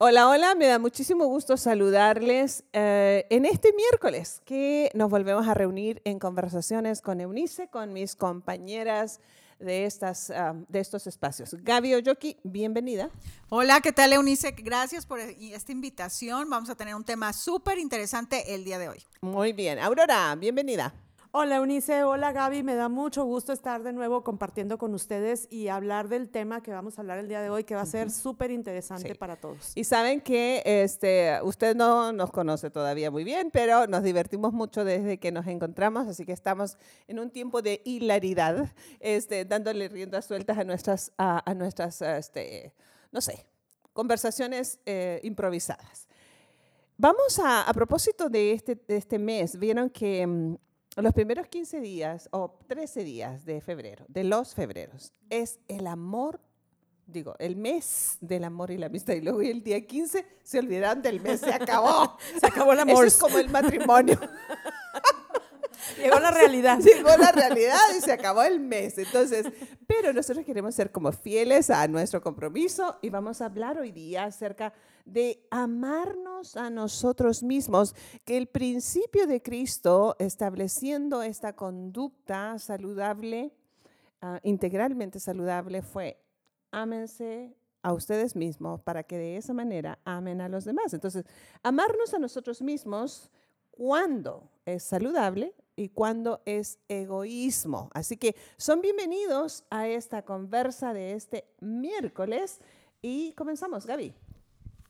[0.00, 5.54] Hola, hola, me da muchísimo gusto saludarles eh, en este miércoles que nos volvemos a
[5.54, 9.18] reunir en conversaciones con Eunice, con mis compañeras
[9.58, 11.52] de, estas, ah, de estos espacios.
[11.64, 13.10] Gaby Oyoki, bienvenida.
[13.48, 14.52] Hola, ¿qué tal Eunice?
[14.52, 16.48] Gracias por esta invitación.
[16.48, 19.02] Vamos a tener un tema súper interesante el día de hoy.
[19.20, 19.80] Muy bien.
[19.80, 20.94] Aurora, bienvenida.
[21.30, 25.68] Hola Eunice, hola Gaby, me da mucho gusto estar de nuevo compartiendo con ustedes y
[25.68, 28.10] hablar del tema que vamos a hablar el día de hoy, que va a ser
[28.10, 29.72] súper interesante para todos.
[29.74, 34.86] Y saben que este, usted no nos conoce todavía muy bien, pero nos divertimos mucho
[34.86, 40.24] desde que nos encontramos, así que estamos en un tiempo de hilaridad, este, dándole riendas
[40.24, 42.72] sueltas a nuestras, a, nuestras este,
[43.12, 43.44] no sé,
[43.92, 46.08] conversaciones eh, improvisadas.
[46.96, 50.56] Vamos a, a propósito de este, de este mes, vieron que mm,
[51.02, 56.40] los primeros 15 días o 13 días de febrero, de los febreros, es el amor,
[57.06, 59.14] digo, el mes del amor y la amistad.
[59.14, 62.16] Y luego el día 15 se olvidan del mes, se acabó.
[62.40, 63.06] se acabó el amor.
[63.06, 64.18] Eso es como el matrimonio.
[65.96, 66.78] Llegó la realidad.
[66.82, 68.98] Llegó la realidad y se acabó el mes.
[68.98, 69.46] Entonces,
[69.86, 74.24] pero nosotros queremos ser como fieles a nuestro compromiso y vamos a hablar hoy día
[74.24, 74.72] acerca
[75.04, 83.54] de amarnos a nosotros mismos, que el principio de Cristo estableciendo esta conducta saludable,
[84.20, 86.20] ah, integralmente saludable, fue
[86.70, 90.92] ámense a ustedes mismos para que de esa manera amen a los demás.
[90.92, 91.24] Entonces,
[91.62, 93.30] amarnos a nosotros mismos
[93.70, 97.88] cuando es saludable y cuando es egoísmo.
[97.94, 102.60] Así que son bienvenidos a esta conversa de este miércoles
[103.00, 104.12] y comenzamos, Gaby.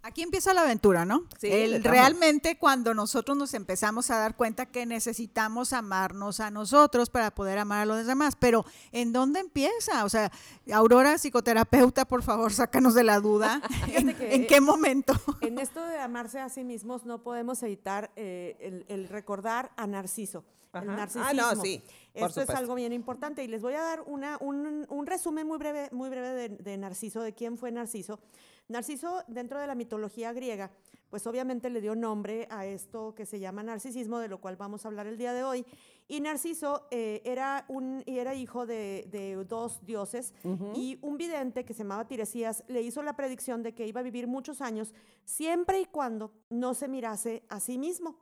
[0.00, 1.26] Aquí empieza la aventura, ¿no?
[1.38, 7.32] Sí, realmente cuando nosotros nos empezamos a dar cuenta que necesitamos amarnos a nosotros para
[7.32, 8.34] poder amar a los demás.
[8.38, 10.04] Pero ¿en dónde empieza?
[10.04, 10.30] O sea,
[10.72, 13.60] Aurora, psicoterapeuta, por favor, sácanos de la duda.
[13.92, 15.12] ¿En, qué momento?
[15.42, 20.44] En esto de amarse a sí mismos no podemos evitar eh, el, recordar a Narciso.
[20.72, 21.28] El narcisismo.
[21.28, 21.82] Ah, no, sí.
[22.14, 25.88] Esto es algo bien importante y les voy a dar una, un, resumen muy breve,
[25.92, 28.20] muy breve de, de Narciso, de quién fue Narciso.
[28.68, 30.70] Narciso, dentro de la mitología griega,
[31.10, 34.84] pues obviamente le dio nombre a esto que se llama narcisismo, de lo cual vamos
[34.84, 35.64] a hablar el día de hoy.
[36.06, 40.34] Y Narciso eh, era, un, era hijo de, dos dioses
[40.74, 44.04] y un vidente que se llamaba Tiresías le hizo la predicción de que iba a
[44.04, 48.16] vivir muchos años siempre y cuando no se mirase a sí mismo.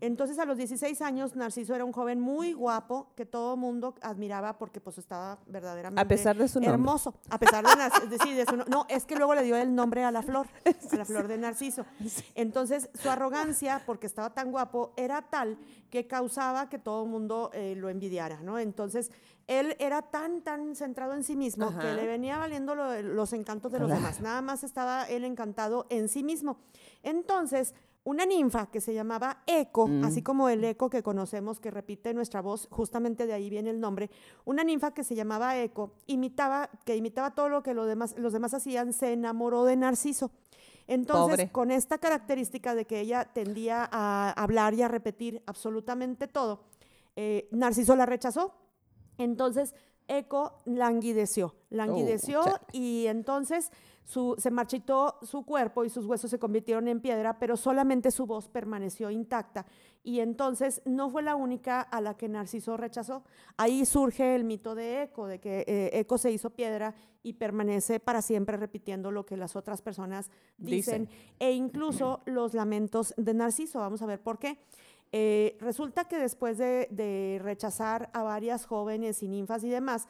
[0.00, 4.58] Entonces a los 16 años Narciso era un joven muy guapo que todo mundo admiraba
[4.58, 7.14] porque pues estaba verdaderamente a pesar de su hermoso.
[7.30, 10.10] A pesar de, sí, de su no, es que luego le dio el nombre a
[10.10, 11.86] la flor, a la flor de Narciso.
[12.34, 15.58] Entonces su arrogancia porque estaba tan guapo era tal
[15.90, 18.58] que causaba que todo el mundo eh, lo envidiara, ¿no?
[18.58, 19.10] Entonces
[19.46, 23.78] él era tan, tan centrado en sí mismo que le venía valiendo los encantos de
[23.78, 24.20] los demás.
[24.20, 26.58] Nada más estaba él encantado en sí mismo.
[27.02, 27.74] Entonces,
[28.06, 30.04] una ninfa que se llamaba Eco, mm.
[30.04, 33.80] así como el eco que conocemos que repite nuestra voz, justamente de ahí viene el
[33.80, 34.10] nombre,
[34.44, 38.32] una ninfa que se llamaba Eco, imitaba, que imitaba todo lo que los demás, los
[38.32, 40.30] demás hacían, se enamoró de Narciso.
[40.86, 46.62] Entonces, con esta característica de que ella tendía a hablar y a repetir absolutamente todo,
[47.16, 48.54] eh, Narciso la rechazó.
[49.18, 49.74] Entonces,
[50.06, 53.72] Eco languideció, languideció oh, y entonces
[54.06, 58.48] se marchitó su cuerpo y sus huesos se convirtieron en piedra, pero solamente su voz
[58.48, 59.66] permaneció intacta.
[60.04, 63.24] Y entonces no fue la única a la que Narciso rechazó.
[63.56, 66.94] Ahí surge el mito de Eco, de que eh, Eco se hizo piedra
[67.24, 71.08] y permanece para siempre repitiendo lo que las otras personas dicen,
[71.40, 73.80] e incluso los lamentos de Narciso.
[73.80, 74.60] Vamos a ver por qué.
[75.10, 80.06] Eh, resulta que después de, de, rechazar a varias jóvenes y ninfas y demás,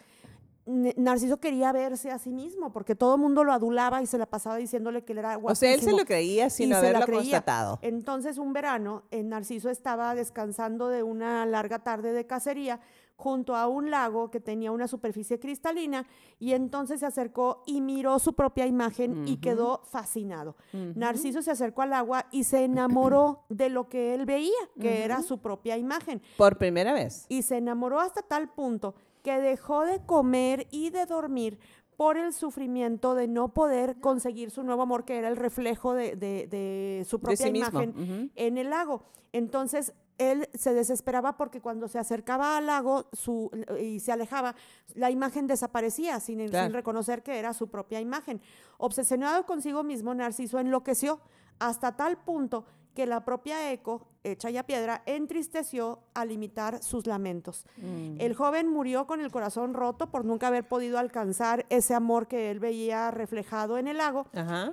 [0.67, 4.27] Narciso quería verse a sí mismo, porque todo el mundo lo adulaba y se la
[4.27, 5.53] pasaba diciéndole que él era guapísimo.
[5.53, 7.79] O sea, él se lo creía sin haberlo constatado.
[7.83, 12.81] Entonces, un verano, eh, Narciso estaba descansando de una larga tarde de cacería
[13.17, 16.07] junto a un lago que tenía una superficie cristalina
[16.39, 20.57] y entonces se acercó y miró su propia imagen y quedó fascinado.
[20.73, 25.23] Narciso se acercó al agua y se enamoró de lo que él veía, que era
[25.23, 26.21] su propia imagen.
[26.37, 27.25] Por primera vez.
[27.29, 28.95] Y se enamoró hasta tal punto
[29.27, 31.59] que dejó de comer y de dormir
[31.97, 37.05] por el sufrimiento de no poder conseguir su nuevo amor, que era el reflejo de,
[37.09, 39.03] su propia imagen en el lago.
[39.33, 43.51] Entonces, él se desesperaba porque cuando se acercaba al lago su,
[43.81, 44.55] y se alejaba,
[44.95, 48.41] la imagen desaparecía sin, sin reconocer que era su propia imagen.
[48.79, 51.19] Obsesionado consigo mismo, Narciso enloqueció
[51.59, 52.65] hasta tal punto
[52.97, 57.67] que la propia Eco, hecha ya piedra, entristeció al imitar sus lamentos.
[57.77, 58.17] Mm.
[58.19, 62.51] El joven murió con el corazón roto por nunca haber podido alcanzar ese amor que
[62.51, 64.27] él veía reflejado en el lago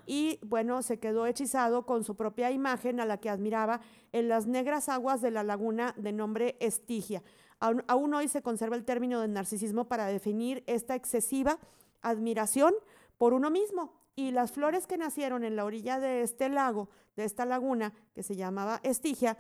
[0.08, 3.82] y bueno, se quedó hechizado con su propia imagen a la que admiraba
[4.14, 7.22] en las negras aguas de la laguna de nombre Estigia.
[7.60, 11.60] Aún, aún hoy se conserva el término de narcisismo para definir esta excesiva
[12.02, 12.74] admiración
[13.18, 17.26] por uno mismo y las flores que nacieron en la orilla de este lago, de
[17.26, 19.38] esta laguna que se llamaba Estigia,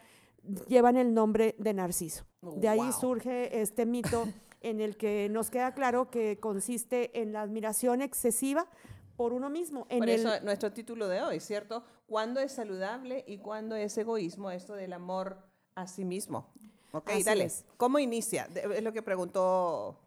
[0.67, 2.25] llevan el nombre de Narciso.
[2.41, 4.27] Oh, de ahí surge este mito
[4.61, 8.67] en el que nos queda claro que consiste en la admiración excesiva
[9.15, 9.85] por uno mismo.
[9.87, 11.83] por eso nuestro título de hoy, ¿cierto?
[12.07, 15.37] ¿Cuándo es saludable y cuándo es egoísmo esto del amor
[15.75, 16.51] a sí mismo?
[16.91, 17.49] Ok, dale.
[17.77, 18.47] ¿Cómo inicia?
[18.53, 19.97] Es lo que preguntó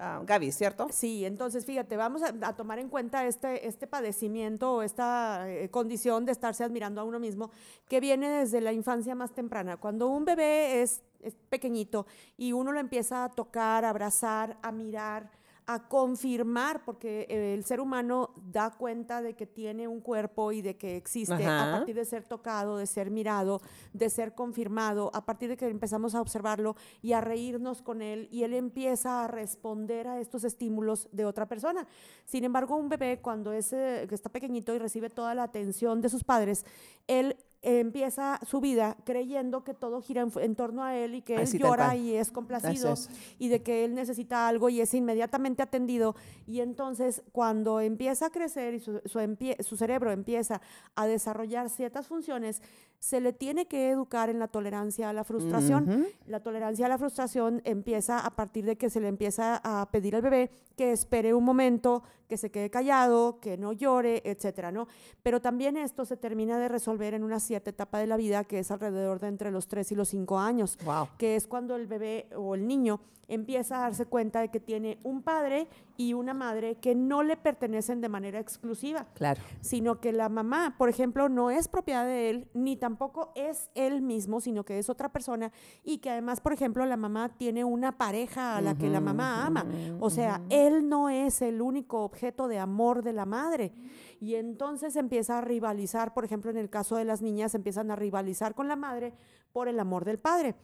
[0.00, 0.88] uh, Gaby, ¿cierto?
[0.90, 6.24] Sí, entonces fíjate, vamos a, tomar en cuenta este, este padecimiento o esta eh, condición
[6.24, 7.50] de estarse admirando a uno mismo
[7.88, 9.76] que viene desde la infancia más temprana.
[9.76, 12.06] Cuando un bebé es, es pequeñito
[12.36, 15.30] y uno lo empieza a tocar, a abrazar, a mirar,
[15.72, 20.62] a confirmar, porque eh, el ser humano da cuenta de que tiene un cuerpo y
[20.62, 23.60] de que existe a partir de ser tocado, de ser mirado,
[23.92, 28.28] de ser confirmado, a partir de que empezamos a observarlo y a reírnos con él
[28.32, 31.86] y él empieza a responder a estos estímulos de otra persona.
[32.24, 36.08] Sin embargo, un bebé cuando es, eh, está pequeñito y recibe toda la atención de
[36.08, 36.66] sus padres,
[37.06, 41.58] él empieza su vida creyendo que todo gira en, torno a él y que él
[41.58, 42.94] llora y es complacido
[43.38, 46.16] y de que él necesita algo y es inmediatamente atendido.
[46.46, 50.62] Y entonces cuando empieza a crecer y su, su, cerebro empieza
[50.94, 52.62] a desarrollar ciertas funciones,
[53.00, 56.06] se le tiene que educar en la tolerancia a la frustración.
[56.26, 60.14] La tolerancia a la frustración empieza a partir de que se le empieza a pedir
[60.14, 64.86] al bebé que espere un momento, que se quede callado, que no llore, etcétera, ¿no?
[65.22, 68.58] Pero también esto se termina de resolver en una cierta etapa de la vida que
[68.58, 70.78] es alrededor de entre los 3 y los 5 años,
[71.16, 73.00] que es cuando el bebé o el niño
[73.30, 77.36] empieza a darse cuenta de que tiene un padre y una madre que no le
[77.36, 79.06] pertenecen de manera exclusiva.
[79.14, 79.40] Claro.
[79.60, 82.89] Sino que la mamá, por ejemplo, no es propiedad de él, ni tampoco
[83.34, 85.52] es él mismo, sino que es otra persona.
[85.84, 89.46] Y que además, por ejemplo, la mamá tiene una pareja a la que la mamá
[89.46, 89.66] ama.
[90.00, 93.72] o sea, él no es el único objeto de amor de la madre.
[94.20, 97.96] Y entonces empieza a rivalizar, por ejemplo, en el caso de las niñas, empiezan a
[97.96, 99.12] rivalizar con la madre
[99.52, 100.54] por el amor del padre.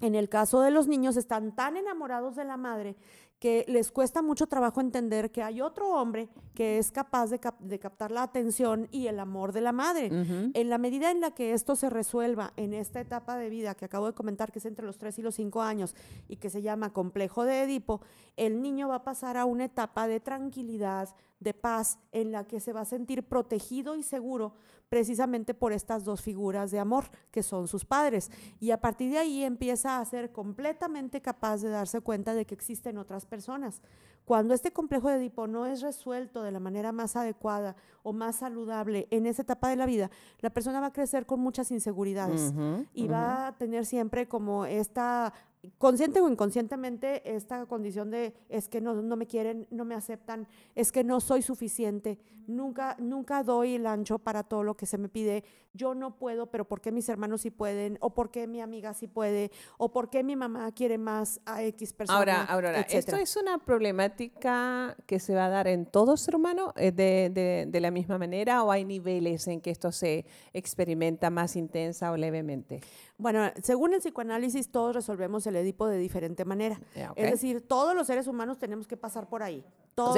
[0.00, 2.96] En el caso de los niños, están tan enamorados de la madre
[3.40, 7.38] que les cuesta mucho trabajo entender que hay otro hombre que es capaz de,
[7.78, 10.10] captar la atención y el amor de la madre.
[10.52, 13.86] En la medida en la que esto se resuelva en esta etapa de vida que
[13.86, 15.96] acabo de comentar, que es entre los 3 y los 5 años
[16.28, 18.02] y que se llama complejo de Edipo,
[18.36, 21.08] el niño va a pasar a una etapa de tranquilidad,
[21.40, 24.52] de paz, en la que se va a sentir protegido y seguro
[24.90, 28.30] precisamente por estas dos figuras de amor que son sus padres.
[28.58, 32.54] Y a partir de ahí empieza a ser completamente capaz de darse cuenta de que
[32.54, 33.80] existen otras personas.
[34.24, 38.36] Cuando este complejo de Edipo no es resuelto de la manera más adecuada o más
[38.36, 42.54] saludable en esa etapa de la vida, la persona va a crecer con muchas inseguridades
[42.94, 45.32] y va a tener siempre como esta
[45.78, 50.48] consciente o inconscientemente esta condición de es que no, no, me quieren, no me aceptan,
[50.74, 54.96] es que no soy suficiente, nunca, nunca doy el ancho para todo lo que se
[54.96, 55.44] me pide,
[55.74, 57.98] yo no puedo, pero ¿por qué mis hermanos sí pueden?
[58.00, 59.52] ¿O por qué mi amiga sí puede?
[59.76, 62.18] ¿O por qué mi mamá quiere más a X persona?
[62.18, 66.72] Ahora, ahora, ¿esto es una problemática que se va a dar en todo ser humano
[66.76, 71.30] eh, de, de, de la misma manera o hay niveles en que esto se experimenta
[71.30, 72.80] más intensa o levemente?
[73.20, 76.80] Bueno, según el psicoanálisis, todos resolvemos el Edipo de diferente manera.
[77.16, 79.62] Es decir, todos los seres humanos tenemos que pasar por ahí.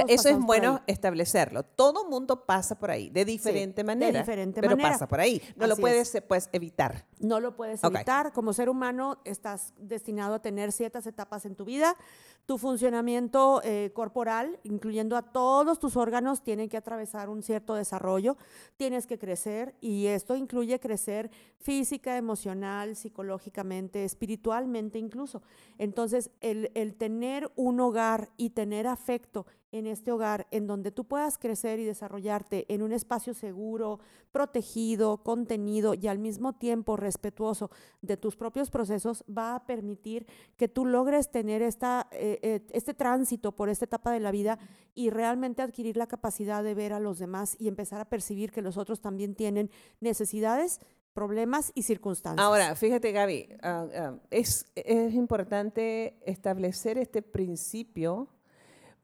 [0.07, 1.65] eso es bueno establecerlo.
[1.65, 4.13] Todo mundo pasa por ahí, de diferente manera.
[4.13, 5.43] De diferente pero pasa por ahí.
[5.57, 7.05] No lo puedes pues, evitar.
[7.19, 8.33] No lo puedes evitar.
[8.33, 11.97] Como ser humano, estás destinado a tener ciertas etapas en tu vida.
[12.45, 18.37] Tu funcionamiento eh, corporal, incluyendo a todos tus órganos, tiene que atravesar un cierto desarrollo.
[18.77, 25.43] Tienes que crecer y esto incluye crecer física, emocional, psicológicamente, espiritualmente incluso.
[25.79, 31.05] Entonces, el, el tener un hogar y tener afecto en este hogar en donde tú
[31.05, 33.99] puedas crecer y desarrollarte en un espacio seguro,
[34.31, 37.71] protegido, contenido y al mismo tiempo respetuoso
[38.03, 40.27] de tus propios procesos, va a permitir
[40.57, 44.59] que tú logres tener esta, eh, eh, este tránsito por esta etapa de la vida
[44.95, 48.63] y realmente adquirir la capacidad de ver a los demás y empezar a percibir que
[48.63, 50.81] los otros también tienen necesidades
[51.15, 52.45] problemas y circunstancias.
[52.45, 58.29] Ahora, fíjate Gaby, ah, ah, es, es importante establecer este principio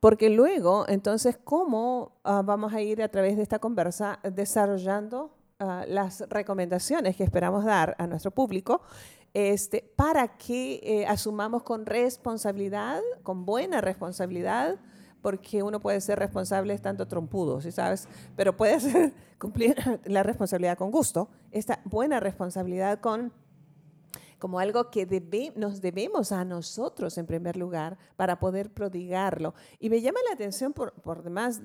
[0.00, 5.85] porque luego, entonces, ¿cómo ah, vamos a ir a través de esta conversa desarrollando ah,
[5.88, 8.81] las recomendaciones que esperamos dar a nuestro público
[9.35, 14.76] este, para que eh, asumamos con responsabilidad, con buena responsabilidad,
[15.21, 18.09] porque uno puede ser responsable tanto trompudo, ¿sí sabes?
[18.37, 23.33] Pero puede cumplir la responsabilidad con gusto, esta buena responsabilidad con
[24.38, 25.07] como algo que
[25.57, 29.54] nos debemos a nosotros en primer lugar para poder prodigarlo.
[29.78, 31.61] Y me llama la atención, por, demás,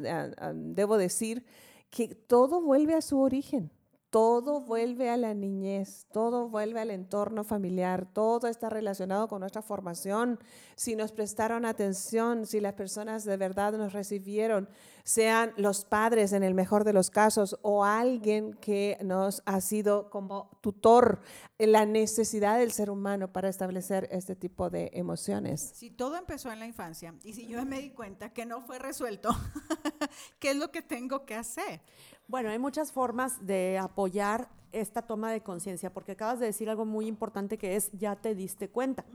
[0.54, 1.46] debo decir,
[1.90, 3.72] que todo vuelve a su origen
[4.14, 9.64] todo vuelve a la niñez, todo vuelve al entorno familiar, todo está relacionado con nuestra
[9.64, 10.40] formación.
[10.76, 14.70] Si nos prestaron atención, si las personas de verdad nos recibieron,
[15.04, 20.12] sean los padres en el mejor de los casos o alguien que nos ha sido
[20.12, 21.20] como tutor
[21.58, 25.72] la necesidad del ser humano para establecer este tipo de emociones.
[25.74, 28.78] Si todo empezó en la infancia y si yo me di cuenta que no fue
[28.78, 29.30] resuelto,
[30.40, 31.82] ¿qué es lo que tengo que hacer?
[32.28, 36.86] Bueno, hay muchas formas de apoyar esta toma de conciencia, porque acabas de decir algo
[36.86, 39.06] muy importante que es ya te diste cuenta.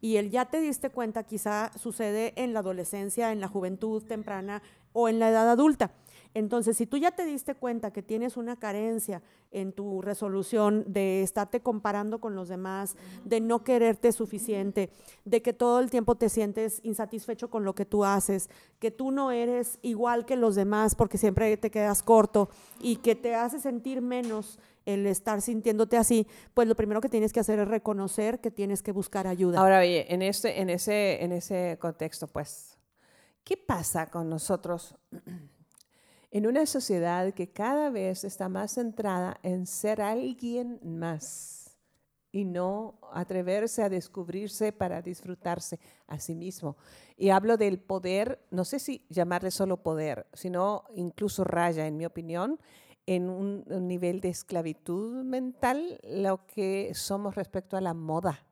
[0.00, 4.62] Y el ya te diste cuenta quizá sucede en la adolescencia, en la juventud temprana
[4.92, 5.92] o en la edad adulta.
[6.34, 11.22] Entonces, si tú ya te diste cuenta que tienes una carencia en tu resolución de
[11.22, 14.90] estarte comparando con los demás, de no quererte suficiente,
[15.24, 19.10] de que todo el tiempo te sientes insatisfecho con lo que tú haces, que tú
[19.10, 22.48] no eres igual que los demás porque siempre te quedas corto
[22.80, 27.32] y que te hace sentir menos el estar sintiéndote así, pues lo primero que tienes
[27.32, 29.60] que hacer es reconocer que tienes que buscar ayuda.
[29.60, 32.78] Ahora, oye, en, este, en, ese, en ese contexto, pues,
[33.44, 34.94] ¿qué pasa con nosotros?
[36.30, 41.58] en una sociedad que cada vez está más centrada en ser alguien más
[42.30, 46.76] y no atreverse a descubrirse para disfrutarse a sí mismo.
[47.16, 52.04] Y hablo del poder, no sé si llamarle solo poder, sino incluso raya, en mi
[52.04, 52.58] opinión,
[53.06, 58.44] en un, nivel de esclavitud mental lo que somos respecto a la moda.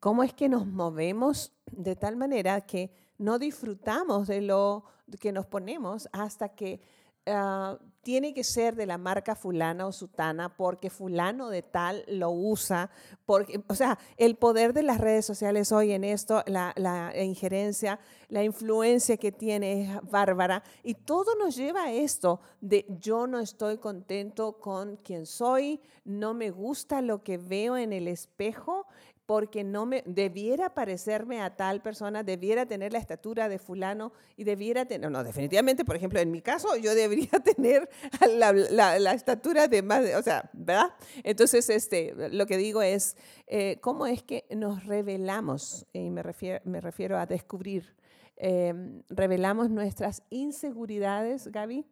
[0.00, 4.84] ¿Cómo es que nos movemos de tal manera que no disfrutamos de lo
[5.20, 6.80] que nos ponemos hasta que
[7.26, 12.30] ah, tiene que ser de la marca fulana o sutana porque fulano de tal lo
[12.30, 12.90] usa.
[13.26, 17.98] Porque, o sea, el poder de las redes sociales hoy en esto, la, la injerencia,
[18.28, 20.62] la influencia que tiene es bárbara.
[20.82, 26.32] Y todo nos lleva a esto de yo no estoy contento con quien soy, no
[26.32, 28.86] me gusta lo que veo en el espejo
[29.28, 34.44] porque no me debiera parecerme a tal persona, debiera tener la estatura de fulano y
[34.44, 37.90] debiera tener, no, definitivamente, por ejemplo, en mi caso, yo debería tener
[38.26, 40.94] la, estatura de más, o sea, ¿verdad?
[41.24, 45.86] Entonces, este, lo que digo es, eh, ¿cómo es que nos revelamos?
[45.92, 47.96] Y me refiero, me refiero a descubrir,
[48.36, 51.84] em, revelamos nuestras inseguridades, Gaby,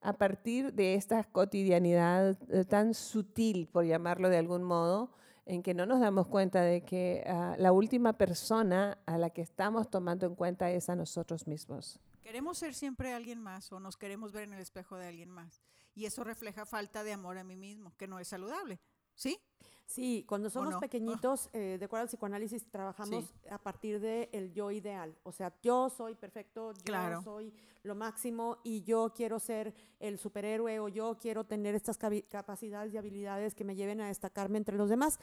[0.00, 5.10] a partir de esta cotidianidad eh, tan sutil, por llamarlo de algún modo,
[5.48, 9.40] en que no nos damos cuenta de que ah, la última persona a la que
[9.40, 11.98] estamos tomando en cuenta es a nosotros mismos.
[12.22, 15.62] Queremos ser siempre alguien más o nos queremos ver en el espejo de alguien más.
[15.94, 18.78] Y eso refleja falta de amor a mí mismo, que no es saludable.
[19.14, 19.40] ¿Sí?
[19.88, 24.70] Sí, cuando somos pequeñitos, eh, de acuerdo al psicoanálisis, trabajamos a partir del el yo
[24.70, 25.16] ideal.
[25.22, 27.54] O sea, yo soy perfecto, yo soy
[27.84, 32.98] lo máximo y yo quiero ser el superhéroe o yo quiero tener estas capacidades y
[32.98, 35.18] habilidades que me lleven a destacarme entre los demás.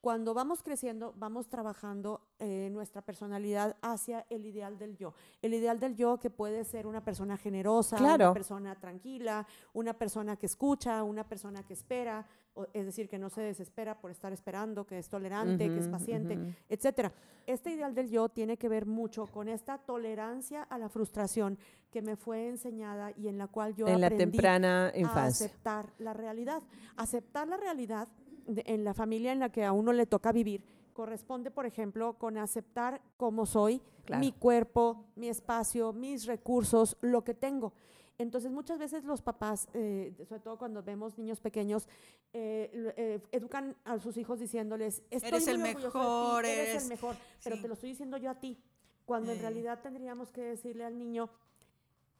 [0.00, 5.12] Cuando vamos creciendo, vamos trabajando eh, nuestra personalidad hacia el ideal del yo.
[5.42, 10.36] El ideal del yo que puede ser una persona generosa, una persona tranquila, una persona
[10.36, 12.26] que escucha, una persona que espera,
[12.72, 16.34] es decir, que no se desespera por estar esperando, que es tolerante, que es paciente,
[16.34, 16.54] etc.
[16.68, 17.12] etcétera.
[17.46, 21.58] Este ideal del yo tiene que ver mucho con esta tolerancia a la frustración
[21.90, 25.46] que me fue enseñada y en la cual yo en la temprana infancia.
[25.46, 26.62] a aceptar la realidad.
[26.96, 28.08] Aceptar la realidad
[28.46, 30.62] en la familia en la que a uno le toca vivir
[30.96, 33.82] corresponde, por ejemplo, con aceptar cómo soy,
[34.18, 37.74] mi cuerpo, mi espacio, mis recursos, lo que tengo.
[38.18, 41.86] Entonces, muchas veces los papás, eh, sobre todo cuando vemos niños pequeños,
[42.32, 47.68] eh, eh, educan a sus hijos diciéndoles, eres el mejor, eres, el mejor, pero te
[47.68, 48.58] lo estoy diciendo yo a ti,
[49.04, 51.28] cuando en realidad tendríamos que decirle al niño,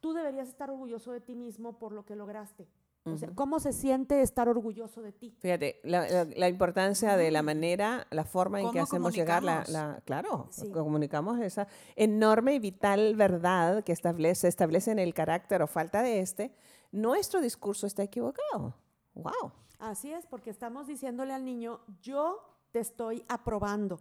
[0.00, 2.68] tú deberías estar orgulloso de ti mismo por lo que lograste.
[3.34, 5.34] ¿Cómo se siente estar orgulloso de ti?
[5.38, 11.40] Fíjate, la, importancia de la manera, la forma en que hacemos llegar la, claro, comunicamos
[11.40, 16.54] esa enorme y vital verdad que establece, establece en el carácter o falta de este,
[16.92, 18.74] nuestro discurso está equivocado.
[19.14, 19.52] Wow.
[19.78, 22.40] Así es, porque estamos diciéndole al niño, yo
[22.72, 24.00] te estoy aprobando,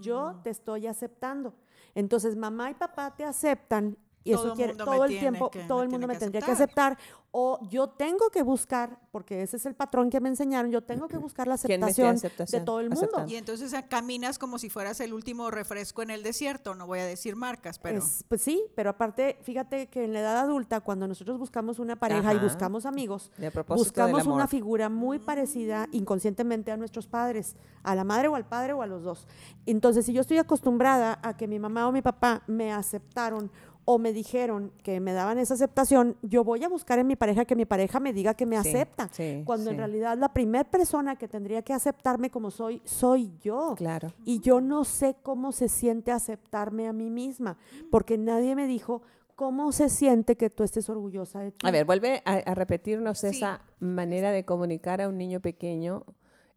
[0.00, 0.42] yo mm.
[0.42, 1.54] te estoy aceptando.
[1.94, 6.06] Entonces, mamá y papá te aceptan y eso quiere todo el tiempo, todo el mundo
[6.06, 6.98] me, tendría que aceptar.
[7.30, 11.08] o yo tengo que buscar, porque ese es el patrón que me enseñaron, yo tengo
[11.08, 13.24] que buscar la aceptación, de todo el mundo.
[13.26, 17.06] Y entonces caminas como si fueras el último refresco en el desierto, no voy a
[17.06, 18.02] decir marcas, pero...
[18.28, 22.34] pues sí, pero aparte, fíjate que en la edad adulta, cuando nosotros buscamos una pareja
[22.34, 23.30] y buscamos amigos,
[23.68, 28.72] buscamos una figura muy parecida inconscientemente a nuestros padres, a la madre o al padre
[28.72, 29.26] o a los dos.
[29.66, 33.50] Entonces, si yo estoy acostumbrada a que mi mamá o mi papá me aceptaron
[33.84, 37.44] o me dijeron que me daban esa aceptación, yo voy a buscar en mi pareja
[37.44, 39.10] que mi pareja me diga que me acepta.
[39.44, 43.74] cuando en realidad la primera persona que tendría que aceptarme como soy, soy yo.
[43.76, 44.12] Claro.
[44.24, 47.58] Y yo no sé cómo se siente aceptarme a mí misma,
[47.90, 49.02] porque nadie me dijo
[49.34, 51.66] cómo se siente que tú estés orgullosa de ti.
[51.66, 56.04] A ver, vuelve a, repetirnos esa manera de comunicar a un niño pequeño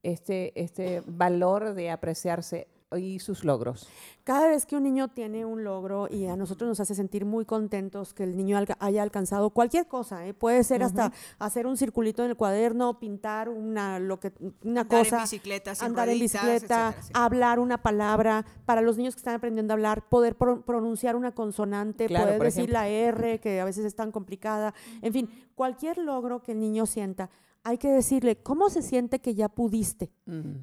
[0.04, 3.88] este, este valor de apreciarse y sus logros.
[4.24, 7.46] Cada vez que un niño tiene un logro y a nosotros nos hace sentir muy
[7.46, 10.34] contentos que el niño haya alcanzado cualquier cosa, ¿eh?
[10.34, 15.04] puede ser hasta hacer un circulito en el cuaderno, pintar una, lo que, una andar
[15.04, 19.74] cosa, en bicicleta, andar en bicicleta, hablar una palabra, para los niños que están aprendiendo
[19.74, 24.12] a hablar, poder pronunciar una consonante, poder decir la R, que a veces es tan
[24.12, 27.30] complicada, en fin, cualquier logro que el niño sienta,
[27.64, 30.12] hay que decirle, ¿cómo se siente que ya pudiste?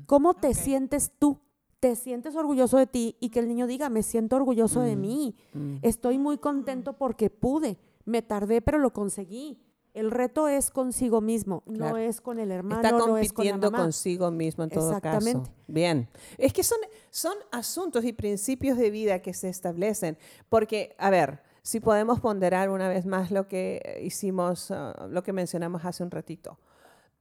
[0.06, 1.40] ¿Cómo te sientes tú?
[1.82, 5.34] Te sientes orgulloso de ti y que el niño diga, me siento orgulloso de mí,
[5.52, 5.78] mm.
[5.82, 9.60] estoy muy contento porque pude, me tardé pero lo conseguí.
[9.92, 13.56] El reto es consigo mismo, no es con el hermano, Está no es con la
[13.56, 13.78] mamá.
[13.78, 15.50] consigo mismo en todo Exactamente.
[15.50, 15.52] caso.
[15.66, 16.08] Bien.
[16.38, 16.78] Es que son,
[17.10, 20.16] son asuntos y principios de vida que se establecen,
[20.48, 25.32] porque, a ver, si podemos ponderar una vez más lo que hicimos, ah, lo que
[25.32, 26.60] mencionamos hace un ratito.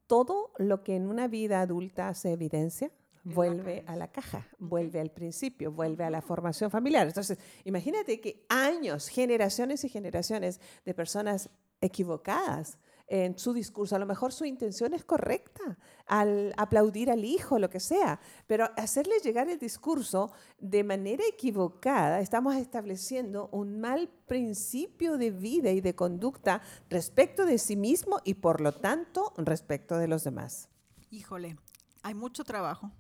[0.06, 2.92] Todo lo que en una vida adulta se evidencia,
[3.24, 7.08] vuelve a la caja, vuelve al principio, vuelve a la formación familiar.
[7.08, 11.50] Entonces, imagínate que años, generaciones y generaciones de personas
[11.82, 17.60] equivocadas en su discurso, a lo mejor su intención es correcta, al aplaudir al hijo,
[17.60, 24.08] lo que sea, pero hacerle llegar el discurso de manera equivocada, estamos estableciendo un mal
[24.28, 29.98] principio de vida y de conducta respecto de sí mismo y por lo tanto respecto
[29.98, 30.70] de los demás.
[31.10, 31.58] Híjole,
[32.04, 32.92] hay mucho trabajo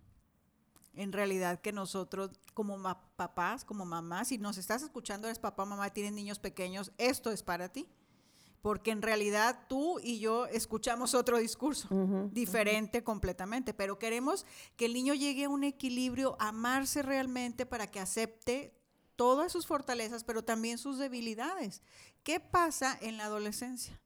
[0.94, 2.82] en realidad que nosotros como
[3.16, 7.44] papás, como mamás, si nos estás escuchando, eres papá, mamá, tienes niños pequeños, esto es
[7.44, 7.88] para ti.
[8.62, 11.88] Porque en realidad tú y yo escuchamos otro discurso,
[12.32, 18.00] diferente completamente, pero queremos que el niño llegue a un equilibrio, amarse realmente para que
[18.00, 18.76] acepte
[19.16, 21.82] todas sus fortalezas, pero también sus debilidades.
[22.24, 24.00] ¿Qué pasa en la adolescencia?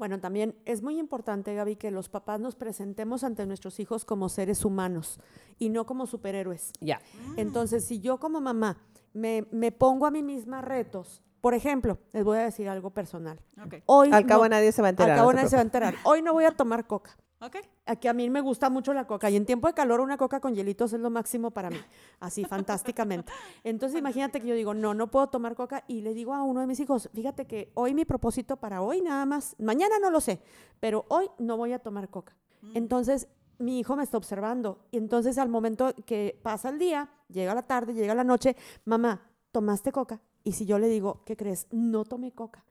[0.00, 4.30] Bueno, también es muy importante, Gaby, que los papás nos presentemos ante nuestros hijos como
[4.30, 5.20] seres humanos
[5.58, 6.72] y no como superhéroes.
[6.80, 7.02] Ya.
[7.36, 8.78] Entonces, si yo como mamá
[9.12, 13.42] me, pongo a mí misma retos, por ejemplo, les voy a decir algo personal.
[13.84, 15.10] Hoy al cabo nadie se va a enterar.
[15.10, 15.94] Al cabo nadie se va a enterar.
[16.04, 17.18] Hoy no voy a tomar coca.
[17.42, 17.62] Okay.
[17.86, 20.40] Aquí a mí me gusta mucho la coca y en tiempo de calor una coca
[20.40, 21.78] con hielitos es lo máximo para mí,
[22.20, 23.32] así fantásticamente.
[23.64, 26.60] Entonces imagínate que yo digo, no, no puedo tomar coca y le digo a uno
[26.60, 30.20] de mis hijos, fíjate que hoy mi propósito para hoy nada más, mañana no lo
[30.20, 30.42] sé,
[30.80, 32.36] pero hoy no voy a tomar coca.
[32.60, 32.72] Mm.
[32.76, 33.26] Entonces
[33.56, 37.62] mi hijo me está observando y entonces al momento que pasa el día, llega la
[37.62, 40.20] tarde, llega la noche, mamá, ¿tomaste coca?
[40.44, 41.68] Y si yo le digo, ¿qué crees?
[41.70, 42.66] No tomé coca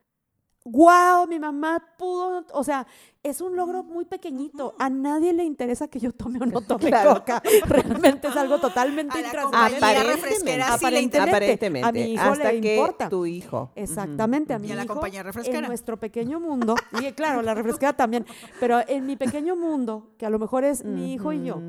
[0.66, 2.86] wow, mi mamá pudo, o sea,
[3.24, 4.76] es un logro muy pequeñito.
[4.80, 7.42] A nadie le interesa que yo tome o no tome coca.
[7.68, 10.62] Realmente es algo totalmente intranscendente.
[10.64, 13.10] Aparentemente, aparentemente, A mi hijo le importa.
[13.10, 13.72] tu hijo.
[13.76, 15.02] Exactamente, a mi hijo.
[15.46, 18.26] En nuestro pequeño mundo, y claro, la refresquera también,
[18.60, 21.62] pero en mi pequeño mundo, que a lo mejor es mi hijo y yo,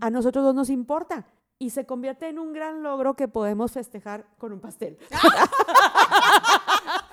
[0.00, 1.26] a nosotros dos nos importa
[1.58, 4.98] y se convierte en un gran logro que podemos festejar con un pastel.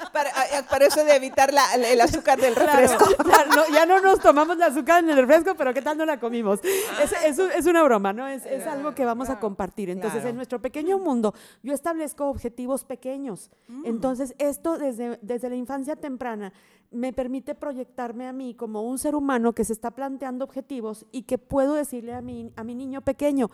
[0.69, 3.05] para, eso de evitar el azúcar del refresco.
[3.73, 6.59] ya no nos tomamos el azúcar en el refresco, pero ¿qué tal no la comimos?
[7.01, 8.27] Es, es, una broma, ¿no?
[8.27, 9.89] Es, es, algo que vamos a compartir.
[9.89, 13.49] Entonces, en nuestro pequeño mundo, yo establezco objetivos pequeños.
[13.67, 13.85] Mm.
[13.85, 16.53] Entonces, esto desde, desde la infancia temprana
[16.91, 21.23] me permite proyectarme a mí como un ser humano que se está planteando objetivos y
[21.23, 23.49] que puedo decirle a mi, a mi niño pequeño,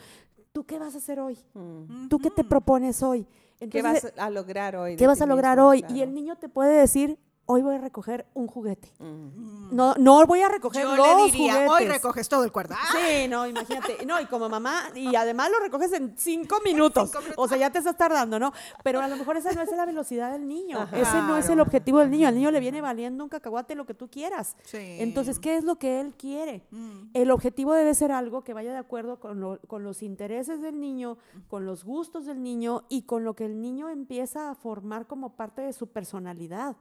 [0.52, 1.38] ¿tú qué vas a hacer hoy?
[1.54, 2.10] Mm.
[2.10, 3.26] ¿Tú qué te propones hoy?
[3.70, 4.96] ¿Qué vas a lograr hoy?
[4.96, 5.84] ¿Qué vas a lograr hoy?
[5.90, 7.20] Y el niño te puede decir
[7.52, 8.94] hoy voy a recoger un juguete.
[9.00, 9.76] Mm.
[9.76, 12.76] No, no voy a recoger Yo los le diría, Hoy recoges todo el cuarto.
[12.92, 14.06] Sí, no, imagínate.
[14.06, 17.12] No, y como mamá, y además lo recoges en cinco minutos.
[17.38, 18.54] O sea, ya te estás tardando, ¿no?
[18.84, 20.88] Pero a lo mejor esa no es la velocidad del niño.
[20.92, 22.28] Ese no es el objetivo del niño.
[22.28, 24.56] Al niño le viene valiendo un cacahuate lo que tú quieras.
[24.72, 26.68] Entonces, ¿qué es lo que él quiere?
[26.70, 27.10] Mm.
[27.16, 31.18] El objetivo debe ser algo que vaya de acuerdo con, con los intereses del niño,
[31.48, 35.36] con los gustos del niño y con lo que el niño empieza a formar como
[35.36, 36.76] parte de su personalidad.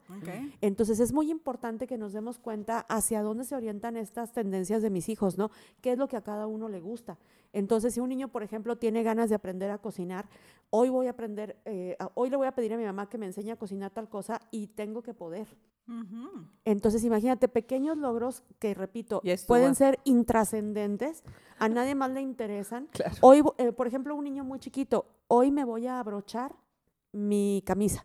[0.61, 4.91] Entonces es muy importante que nos demos cuenta hacia dónde se orientan estas tendencias de
[4.91, 5.51] mis hijos, ¿no?
[5.81, 7.19] ¿Qué es lo que a cada uno le gusta?
[7.53, 10.29] Entonces, si un niño, por ejemplo, tiene ganas de aprender a cocinar,
[10.71, 13.27] hoy voy a aprender, eh, hoy le voy a pedir a mi mamá que me
[13.27, 15.49] enseñe a cocinar tal cosa y tengo que poder.
[16.67, 21.25] Entonces, imagínate, pequeños logros que, repito, pueden ser intrascendentes,
[21.59, 22.89] a nadie más le interesan.
[23.23, 26.55] Hoy, eh, por ejemplo, un niño muy chiquito, hoy me voy a abrochar
[27.13, 28.05] mi camisa.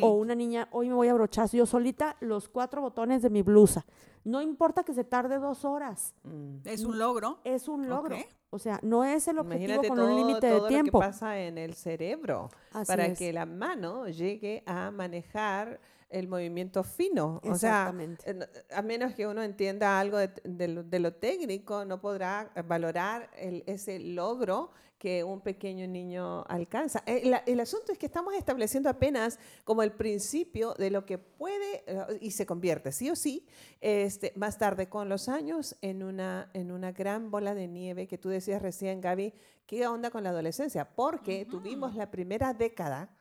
[0.00, 3.42] O una niña, hoy me voy a abrochar yo solita los cuatro botones de mi
[3.42, 3.84] blusa.
[4.24, 6.14] No importa que se tarde dos horas.
[6.22, 6.56] Mm.
[6.64, 7.40] Es un logro.
[7.44, 8.16] Es un logro.
[8.50, 10.98] O sea, no es el objetivo con un límite de tiempo.
[10.98, 12.48] Lo que pasa en el cerebro
[12.86, 17.40] para que la mano llegue a manejar el movimiento fino.
[17.44, 23.98] O sea, a menos que uno entienda algo de, lo, técnico, no podrá valorar ese
[23.98, 24.70] logro
[25.04, 27.02] que un pequeño niño alcanza.
[27.04, 31.84] Eh, el, asunto es que estamos estableciendo apenas como el principio de lo que puede
[31.86, 33.46] eh, y se convierte, sí o sí,
[33.82, 38.16] este, más tarde con los años en una, en una gran bola de nieve que
[38.16, 39.34] tú decías recién, Gaby,
[39.66, 40.88] ¿qué onda con la adolescencia?
[40.96, 43.14] Porque tuvimos la primera década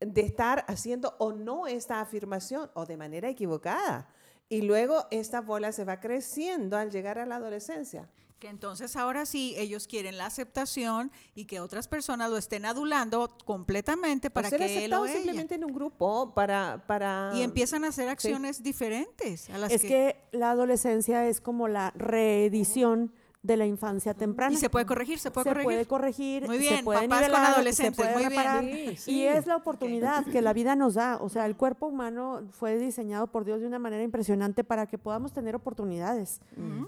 [0.00, 4.06] de estar haciendo o no esta afirmación o de manera equivocada.
[4.50, 8.10] Y luego esta bola se va creciendo al llegar a la adolescencia.
[8.42, 13.28] Que entonces ahora sí ellos quieren la aceptación y que otras personas lo estén adulando
[13.44, 18.08] completamente para que él o simplemente en un grupo para para y empiezan a hacer
[18.08, 20.16] acciones diferentes a las es que...
[20.32, 24.54] la adolescencia es como la reedición de la infancia temprana.
[24.54, 25.62] Y se puede corregir, se puede corregir.
[25.62, 28.96] Se puede corregir, muy bien, se puede papás con adolescentes, muy bien.
[29.06, 31.18] Y es la oportunidad que la vida nos da.
[31.20, 34.98] O sea, el cuerpo humano fue diseñado por Dios de una manera impresionante para que
[34.98, 36.40] podamos tener oportunidades.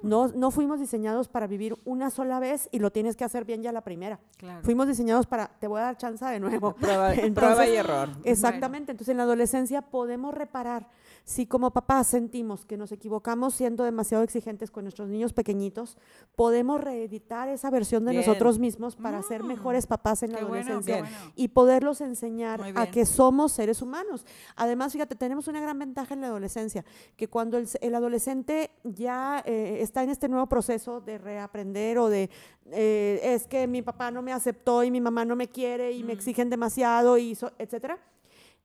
[0.03, 3.63] no, no fuimos diseñados para vivir una sola vez y lo tienes que hacer bien
[3.63, 4.21] ya la primera.
[4.63, 6.75] Fuimos diseñados para, te voy a dar chance de nuevo.
[6.75, 7.15] Prueba,
[7.67, 8.11] y error.
[8.25, 8.93] Exactamente.
[8.93, 10.89] Entonces, en la adolescencia podemos reparar.
[11.25, 15.97] Si como papás sentimos que nos equivocamos siendo demasiado exigentes con nuestros niños pequeñitos,
[16.37, 19.47] podemos reeditar esa versión de nosotros mismos para ser mm.
[19.47, 21.03] mejores papás en la adolescencia
[21.35, 24.27] y poderlos enseñar a que somos seres humanos.
[24.55, 26.85] Además, fíjate, tenemos una gran ventaja en la adolescencia,
[27.17, 32.29] que cuando el, adolescente ya eh, está en este nuevo proceso de reaprender o de,
[32.71, 36.03] eh, es que mi papá no me aceptó y mi mamá no me quiere y
[36.03, 36.17] me mm.
[36.17, 37.99] exigen demasiado, y etcétera,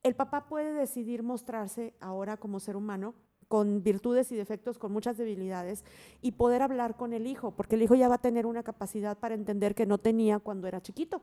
[0.02, 3.14] el papá puede decidir mostrarse ahora como ser humano
[3.48, 5.84] con virtudes y defectos, con muchas debilidades,
[6.22, 9.18] y poder hablar con el hijo, porque el hijo ya va a tener una capacidad
[9.18, 11.20] para entender que no tenía cuando era chiquito.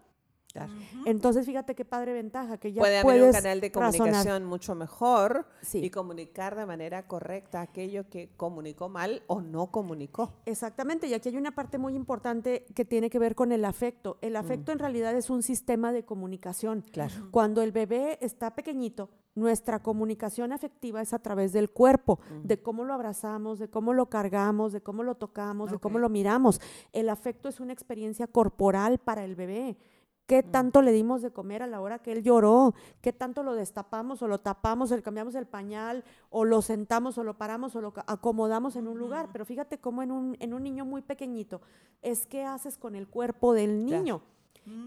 [1.06, 5.46] Entonces, fíjate qué padre ventaja, que ya puede haber un canal de comunicación mucho mejor
[5.74, 10.34] y comunicar de manera correcta aquello que comunicó mal o no comunicó.
[10.46, 14.18] Exactamente, y aquí hay una parte muy importante que tiene que ver con el afecto.
[14.22, 16.84] El afecto en realidad es un sistema de comunicación.
[16.92, 17.30] Claro.
[17.32, 22.84] Cuando el bebé está pequeñito, nuestra comunicación afectiva es a través del cuerpo, de cómo
[22.84, 26.60] lo abrazamos, de cómo lo cargamos, de cómo lo tocamos, de cómo lo miramos.
[26.92, 29.78] El afecto es una experiencia corporal para el bebé.
[30.28, 32.76] ¿Qué tanto le dimos de comer a la hora que él lloró?
[33.02, 37.18] ¿Qué tanto lo destapamos o lo tapamos, o le cambiamos el pañal, o lo sentamos
[37.18, 39.30] o lo paramos o lo acomodamos en un lugar?
[39.32, 41.62] Pero fíjate cómo en un, en un niño muy pequeñito
[42.02, 44.22] es qué haces con el cuerpo del niño.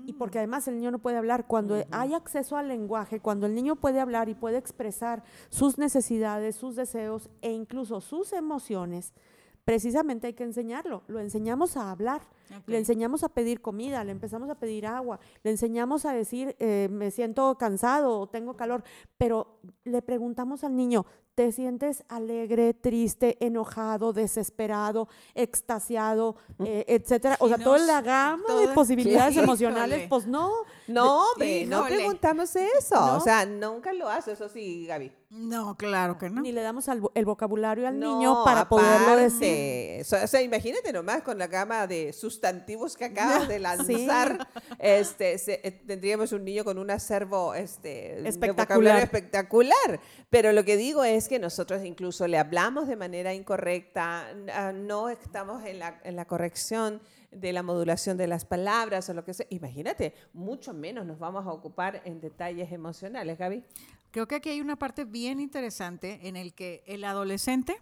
[0.05, 0.40] Y porque mm.
[0.40, 1.46] además el niño no puede hablar.
[1.46, 6.55] Cuando hay acceso al lenguaje, cuando el niño puede hablar y puede expresar sus necesidades,
[6.55, 9.14] sus deseos e incluso sus emociones,
[9.64, 11.02] precisamente hay que enseñarlo.
[11.08, 12.22] Lo enseñamos a hablar,
[12.66, 16.88] le enseñamos a pedir comida, le empezamos a pedir agua, le enseñamos a decir, eh,
[16.90, 18.82] me siento cansado o tengo calor,
[19.18, 21.06] pero le preguntamos al niño,
[21.40, 27.38] ¿te sientes alegre, triste, enojado, desesperado, extasiado, eh, etcétera?
[27.40, 30.53] O sea, toda la gama de posibilidades emocionales, pues no.
[30.87, 31.24] No,
[31.66, 33.16] no preguntamos eso.
[33.16, 35.12] O sea, nunca lo hace, eso sí, Gaby.
[35.31, 36.42] No, claro que no.
[36.42, 40.05] Ni le damos el vocabulario al niño para poderlo decir.
[40.24, 44.48] O sea, imagínate nomás con la gama de sustantivos que acabas de lanzar,
[44.81, 48.98] este, eh, tendríamos un niño con un acervo este, espectacular.
[48.98, 50.00] espectacular.
[50.31, 55.08] Pero lo que digo es que nosotros incluso le hablamos de manera incorrecta, ah, no
[55.08, 59.32] estamos en la, en la corrección de la modulación de las palabras o lo que
[59.32, 59.46] sea.
[59.50, 63.62] Imagínate, mucho menos nos vamos a ocupar en detalles emocionales, Gaby.
[64.10, 67.80] Creo que aquí hay una parte bien interesante en el que el adolescente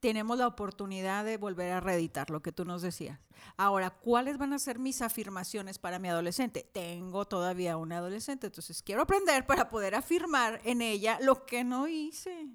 [0.00, 3.18] tenemos la oportunidad de volver a reeditar lo que tú nos decías.
[3.56, 6.68] Ahora, ¿cuáles van a ser mis afirmaciones para mi adolescente?
[6.72, 11.88] Tengo todavía una adolescente, entonces quiero aprender para poder afirmar en ella lo que no
[11.88, 12.48] hice.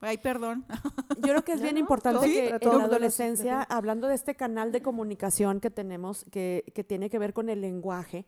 [0.00, 0.64] Ay, perdón.
[1.16, 4.82] Yo creo que es bien importante que en la adolescencia, hablando de este canal de
[4.82, 8.26] comunicación que tenemos, que, que tiene que ver con el lenguaje,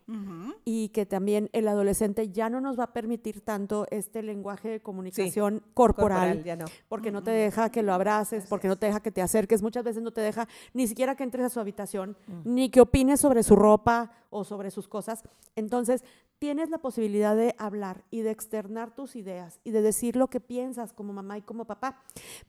[0.65, 4.81] y que también el adolescente ya no nos va a permitir tanto este lenguaje de
[4.81, 6.45] comunicación corporal,
[6.89, 9.85] porque no te deja que lo abraces, porque no te deja que te acerques, muchas
[9.85, 13.43] veces no te deja ni siquiera que entres a su habitación, ni que opines sobre
[13.43, 15.23] su ropa o sobre sus cosas.
[15.57, 16.05] Entonces,
[16.39, 20.41] tienes la posibilidad de hablar y de externar tus ideas y de decir lo que
[20.41, 22.03] piensas como mamá y como papá.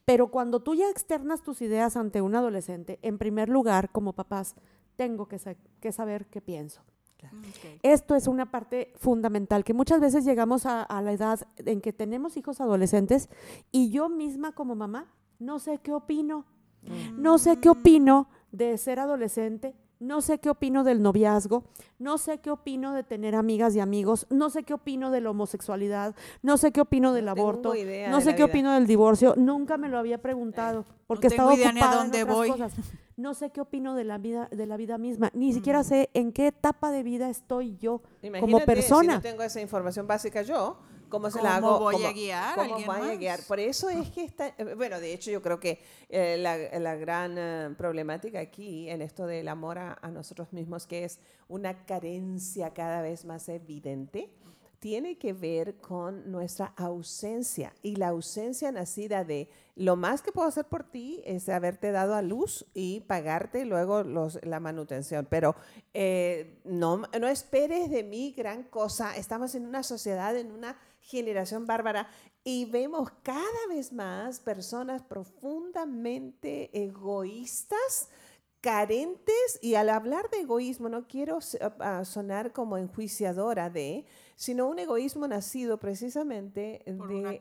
[0.06, 4.56] Pero cuando tú ya externas tus ideas ante un adolescente, en primer lugar, como papás,
[4.96, 5.40] tengo que,
[5.92, 6.82] saber qué pienso.
[7.84, 11.92] Esto es una parte fundamental, que muchas veces llegamos a, a la edad en que
[11.92, 13.30] tenemos hijos adolescentes
[13.72, 16.46] y yo misma como mamá no sé qué opino.
[17.18, 21.66] No sé qué opino de ser adolescente, no sé qué opino del noviazgo,
[21.98, 25.32] no sé qué opino de tener amigas y amigos, no sé qué opino de la
[25.32, 27.74] homosexualidad, no sé qué opino del aborto,
[28.10, 32.08] no sé qué opino del divorcio, nunca me lo había preguntado porque estaba ocupada en
[32.10, 32.50] otras voy.
[32.50, 32.74] cosas.
[33.20, 36.32] No sé qué opino de la vida de la vida misma, ni siquiera sé en
[36.32, 38.02] qué etapa de vida estoy yo
[38.40, 39.12] como persona.
[39.12, 40.78] Si no tengo esa información básica yo,
[41.10, 41.80] ¿Cómo se la hago?
[41.80, 42.56] voy a guiar?
[42.56, 43.42] ¿Cómo voy a guiar?
[43.48, 46.96] Por eso es que está, eh, bueno, de hecho yo creo que eh, la, la,
[46.96, 51.86] gran eh, problemática aquí en esto del amor a, a, nosotros mismos, que es una
[51.86, 54.30] carencia cada vez más evidente,
[54.80, 60.48] tiene que ver con nuestra ausencia y la ausencia nacida de lo más que puedo
[60.48, 65.28] hacer por ti es haberte dado a luz y pagarte luego los, la manutención.
[65.30, 65.56] Pero
[66.64, 69.18] no, no esperes de mí gran cosa.
[69.18, 72.08] Estamos en una sociedad, en una generación bárbara
[72.44, 78.10] y vemos cada vez más personas profundamente egoístas,
[78.62, 85.28] carentes, y al hablar de egoísmo no quiero sonar como enjuiciadora de, sino un egoísmo
[85.28, 87.38] nacido precisamente de la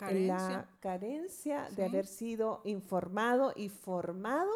[0.80, 1.68] carencia.
[1.74, 4.50] de haber sido informado y formado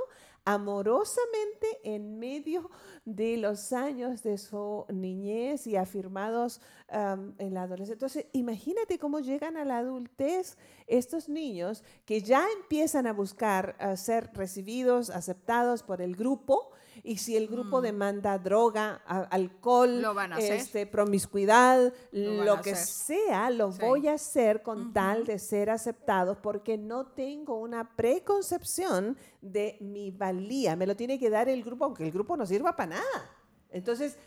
[0.44, 2.70] amorosamente en medio
[3.04, 7.94] de los años de su niñez y afirmados en la adolescencia.
[7.94, 14.30] Entonces, imagínate cómo llegan a la adultez estos niños que ya empiezan a buscar ser
[14.34, 16.70] recibidos, aceptados por el grupo
[17.02, 17.82] y si el grupo mm.
[17.82, 20.04] demanda droga, alcohol,
[20.38, 26.78] este, promiscuidad, lo, que sea, lo voy a hacer con tal de ser aceptado porque
[26.78, 30.76] no tengo una preconcepción de mi valía.
[30.76, 33.30] Me lo tiene que dar el grupo, aunque el grupo no sirva para nada.
[33.70, 34.18] Entonces,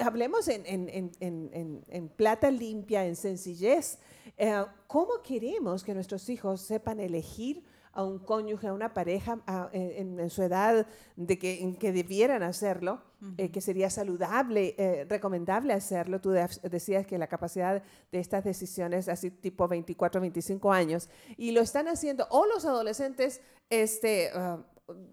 [0.00, 3.98] hablemos en, plata limpia, en sencillez.
[4.36, 9.38] Eh, ¿Cómo queremos que nuestros hijos sepan elegir a un cónyuge, a una pareja
[9.72, 13.02] en, su edad de que, en que debieran hacerlo,
[13.36, 16.20] eh, que sería saludable, eh, recomendable hacerlo.
[16.20, 21.60] Tú decías que la capacidad de estas decisiones, así tipo 24, 25 años, y lo
[21.60, 24.58] están haciendo, o los adolescentes, este, ah,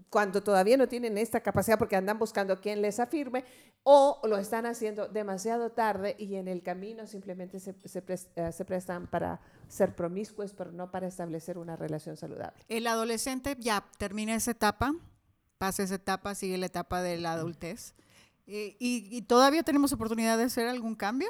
[0.09, 3.45] cuando todavía no tienen esta capacidad porque andan buscando quien les afirme
[3.83, 9.07] o lo están haciendo demasiado tarde y en el camino simplemente se, eh, se, prestan
[9.07, 12.63] para ser promiscuos, pero no para establecer una relación saludable.
[12.67, 14.93] El adolescente ya termina esa etapa,
[15.57, 17.93] pasa esa etapa, sigue la etapa de la adultez.
[18.51, 21.29] Eh, y, todavía tenemos oportunidad de hacer algún cambio?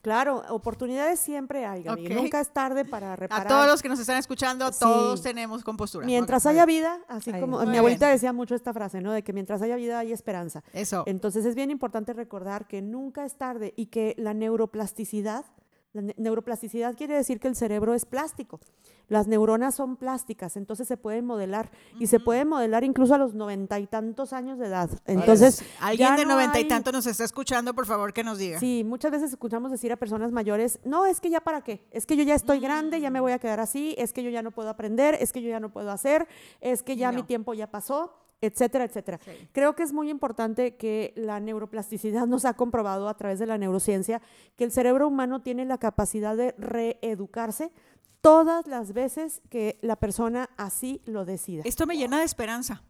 [0.00, 2.08] Claro, oportunidades siempre hay, Gaby.
[2.10, 3.46] Nunca es tarde para reparar.
[3.46, 6.06] A todos los que nos están escuchando, todos tenemos compostura.
[6.06, 9.12] Mientras haya vida, así como mi abuelita decía mucho esta frase, ¿no?
[9.12, 10.62] De que mientras haya vida hay esperanza.
[10.72, 11.02] Eso.
[11.06, 15.44] Entonces es bien importante recordar que nunca es tarde y que la neuroplasticidad
[15.92, 18.60] la neuroplasticidad quiere decir que el cerebro es plástico.
[19.08, 23.32] Las neuronas son plásticas, entonces se pueden modelar y se pueden modelar incluso a los
[23.32, 24.90] noventa y tantos años de edad.
[25.06, 28.60] Entonces, alguien de noventa y tantos nos está escuchando, por favor que nos diga.
[28.60, 32.04] Sí, muchas veces escuchamos decir a personas mayores, no, es que ya para qué, es
[32.04, 34.42] que yo ya estoy grande, ya me voy a quedar así, es que yo ya
[34.42, 36.28] no puedo aprender, es que yo ya no puedo hacer,
[36.60, 39.18] es que ya mi tiempo ya pasó etcétera, etcétera.
[39.52, 43.58] Creo que es muy importante que la neuroplasticidad nos ha comprobado a través de la
[43.58, 44.22] neurociencia
[44.56, 47.72] que el cerebro humano tiene la capacidad de reeducarse
[48.20, 51.62] todas las veces que la persona así lo decida.
[51.64, 52.82] Esto me llena de esperanza.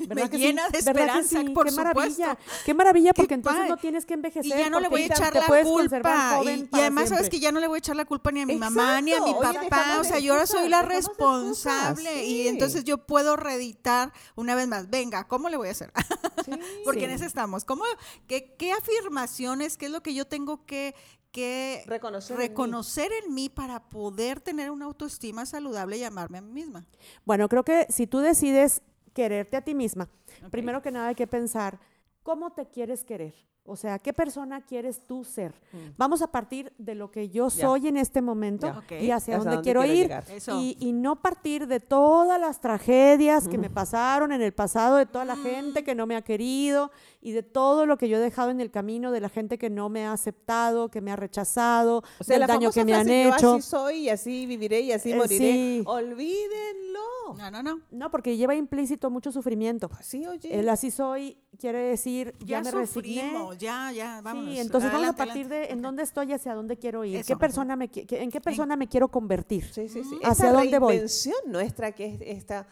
[0.14, 4.46] me llena de esperanza, por qué maravilla, qué maravilla, porque entonces no tienes que envejecer.
[4.46, 6.42] Y ya no le voy a echar la culpa.
[6.44, 8.56] Y, además, sabes que ya no le voy a echar la culpa ni a mi
[8.56, 9.98] mamá ni a mi papá.
[10.00, 14.90] o sea, yo ahora soy la responsable y entonces yo puedo reeditar una vez más.
[14.90, 15.92] Venga, ¿cómo le voy a hacer?
[16.84, 17.64] porque en eso estamos.
[17.64, 17.84] ¿Cómo,
[18.26, 20.94] qué, ¿Qué afirmaciones, qué es lo que yo tengo que,
[21.32, 23.48] que reconocer, reconocer en, mí.
[23.48, 26.84] para poder tener una autoestima saludable y amarme a mí misma.
[27.24, 28.82] Bueno, creo que si tú decides
[29.20, 30.08] quererte a ti misma,
[30.50, 31.78] primero que nada hay que pensar
[32.22, 33.34] cómo te quieres querer.
[33.64, 35.52] O sea, ¿qué persona quieres tú ser?
[35.72, 35.76] Mm.
[35.96, 39.84] Vamos a partir de lo que yo soy en este momento y hacia dónde, quiero,
[39.84, 40.10] ir.
[40.48, 45.24] Y, no partir de todas las tragedias que me pasaron en el pasado, de toda
[45.24, 46.90] la gente que no me ha querido
[47.22, 49.70] y de todo lo que yo he dejado en el camino, de la gente que
[49.70, 53.08] no me ha aceptado, que me ha rechazado, o sea, del daño que me han
[53.08, 53.54] hecho.
[53.54, 55.82] así soy y así viviré y así eh, moriré.
[55.86, 57.34] Olvídenlo.
[57.36, 57.80] No, no, no.
[57.90, 59.88] No, porque lleva implícito mucho sufrimiento.
[59.88, 60.58] Pues sí, oye.
[60.58, 63.32] El así soy quiere decir ya, me resigné.
[63.58, 64.46] Ya, ya, vamos.
[64.46, 67.24] Sí, entonces vamos a partir de en dónde estoy hacia dónde quiero ir.
[67.24, 69.64] ¿Qué persona me, ¿En qué persona me quiero convertir?
[69.72, 70.18] Sí, sí, sí.
[70.22, 71.02] ¿Hacia dónde voy?
[71.46, 72.66] nuestra, que es esta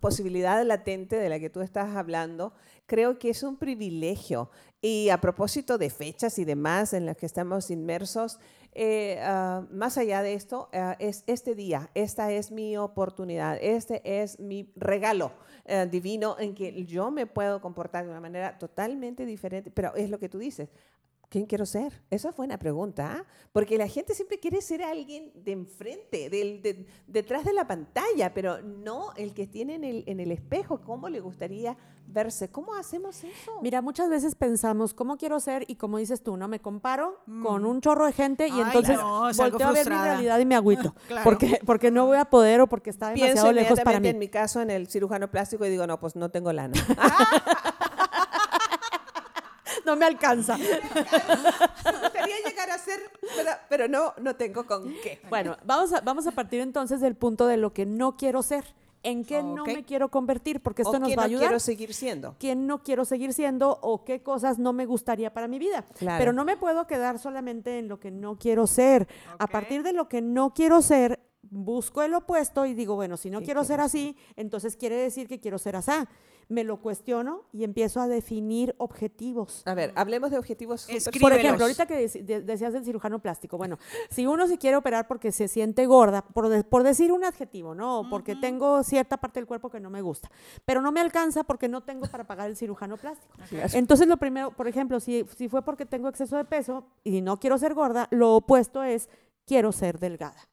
[0.00, 2.52] posibilidad latente de la que tú estás hablando,
[2.86, 4.50] creo que es un privilegio.
[4.80, 8.38] Y a propósito de fechas y demás en las que estamos inmersos,
[8.74, 14.02] eh, ah, más allá de esto, ah, es este día, esta es mi oportunidad, este
[14.22, 15.32] es mi regalo
[15.64, 20.10] eh, divino en que yo me puedo comportar de una manera totalmente diferente, pero es
[20.10, 20.68] lo que tú dices.
[21.34, 22.00] ¿Quién quiero ser?
[22.10, 23.24] Esa fue una pregunta, ¿ah?
[23.50, 28.62] porque la gente siempre quiere ser alguien de enfrente, del, detrás de la pantalla, pero
[28.62, 32.52] no el que tiene en el, en el espejo, cómo le gustaría verse.
[32.52, 33.50] ¿Cómo hacemos eso?
[33.62, 35.64] Mira, muchas veces pensamos, ¿cómo quiero ser?
[35.66, 36.46] Y como dices tú, ¿no?
[36.46, 37.66] Me comparo con mm.
[37.66, 38.96] un chorro de gente y entonces
[39.36, 40.94] volteo a ver mi realidad y me agüito.
[41.24, 44.06] porque, porque no voy a poder o porque está demasiado lejos para mí.
[44.06, 46.74] en mi caso, en el cirujano plástico y digo, no, pues no tengo lana.
[49.84, 50.56] no me alcanza.
[50.58, 53.00] me gustaría llegar a ser,
[53.68, 55.20] pero, no, no tengo con qué.
[55.28, 58.64] Bueno, vamos a, vamos a partir entonces del punto de lo que no quiero ser
[59.04, 61.48] en qué no me quiero convertir, porque esto nos va a ayudar.
[61.48, 62.36] quiero seguir siendo?
[62.38, 65.84] ¿Quién no quiero seguir siendo o qué cosas no me gustaría para mi vida?
[65.98, 69.06] Pero no me puedo quedar solamente en lo que no quiero ser.
[69.38, 73.28] A partir de lo que no quiero ser, busco el opuesto y digo, bueno, si
[73.28, 75.92] no quiero ser así, entonces quiere decir que quiero ser así
[76.48, 79.62] me lo cuestiono y empiezo a definir objetivos.
[79.66, 80.86] A ver, hablemos de objetivos.
[81.20, 82.08] Por ejemplo, ahorita que
[82.44, 83.78] decías del cirujano plástico, bueno,
[84.10, 88.06] si uno se quiere operar porque se siente gorda, por, por decir un adjetivo, ¿no?
[88.10, 90.30] Porque tengo cierta parte del cuerpo que no me gusta,
[90.64, 93.34] pero no me alcanza porque no tengo para pagar el cirujano plástico.
[93.72, 97.38] Entonces, lo primero, por ejemplo, si, si fue porque tengo exceso de peso y no
[97.38, 99.08] quiero ser gorda, lo opuesto es
[99.46, 100.48] quiero ser delgada.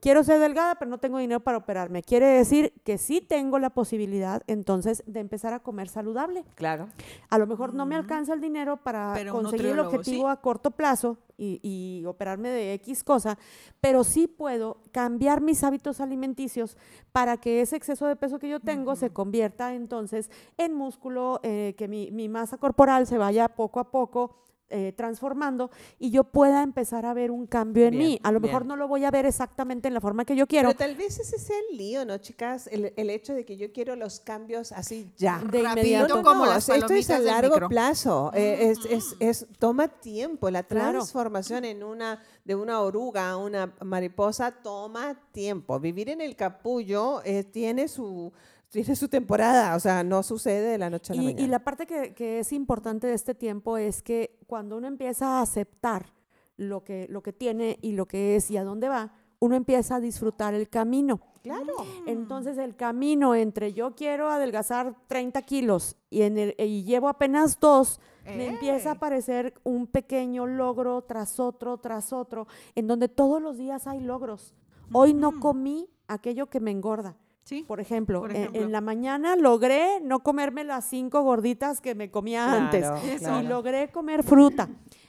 [0.00, 2.02] Quiero ser delgada, pero no tengo dinero para operarme.
[2.02, 6.44] Quiere decir que sí tengo la posibilidad entonces de empezar a comer saludable.
[6.54, 6.88] Claro.
[7.28, 11.18] A lo mejor no me alcanza el dinero para conseguir el objetivo a corto plazo
[11.36, 13.38] y, operarme de X cosa,
[13.80, 16.76] pero sí puedo cambiar mis hábitos alimenticios
[17.12, 21.74] para que ese exceso de peso que yo tengo se convierta entonces en músculo, eh,
[21.78, 24.36] que mi, mi masa corporal se vaya poco a poco
[24.70, 28.20] eh, transformando y yo pueda empezar a ver un cambio en mí.
[28.22, 30.68] A lo mejor no lo voy a ver exactamente en la forma que yo quiero.
[30.68, 32.68] Pero tal vez ese sea el lío, ¿no, chicas?
[32.68, 35.38] El, el hecho de que yo quiero los cambios así ya.
[35.50, 36.22] De inmediato.
[36.22, 38.30] como esto es a largo plazo.
[38.34, 40.50] Eh, es, es, es, toma tiempo.
[40.50, 45.80] La transformación en una, de una oruga a una mariposa toma tiempo.
[45.80, 48.32] Vivir en el capullo eh, tiene su
[48.70, 51.42] tiene su temporada, o sea, no sucede de la noche a la mañana.
[51.42, 55.38] Y la parte que, que, es importante de este tiempo es que cuando uno empieza
[55.38, 56.06] a aceptar
[56.56, 59.96] lo que, lo que tiene y lo que es y a dónde va, uno empieza
[59.96, 61.20] a disfrutar el camino.
[61.42, 61.72] Claro.
[62.06, 67.58] Entonces el camino entre yo quiero adelgazar 30 kilos y, en el, y llevo apenas
[67.58, 73.42] dos, me empieza a aparecer un pequeño logro tras otro, tras otro, en donde todos
[73.42, 74.54] los días hay logros.
[74.92, 77.16] Hoy no comí aquello que me engorda
[77.66, 82.86] por, ejemplo, En, la mañana logré no comerme las cinco gorditas que me comía antes
[83.40, 84.68] y logré comer fruta.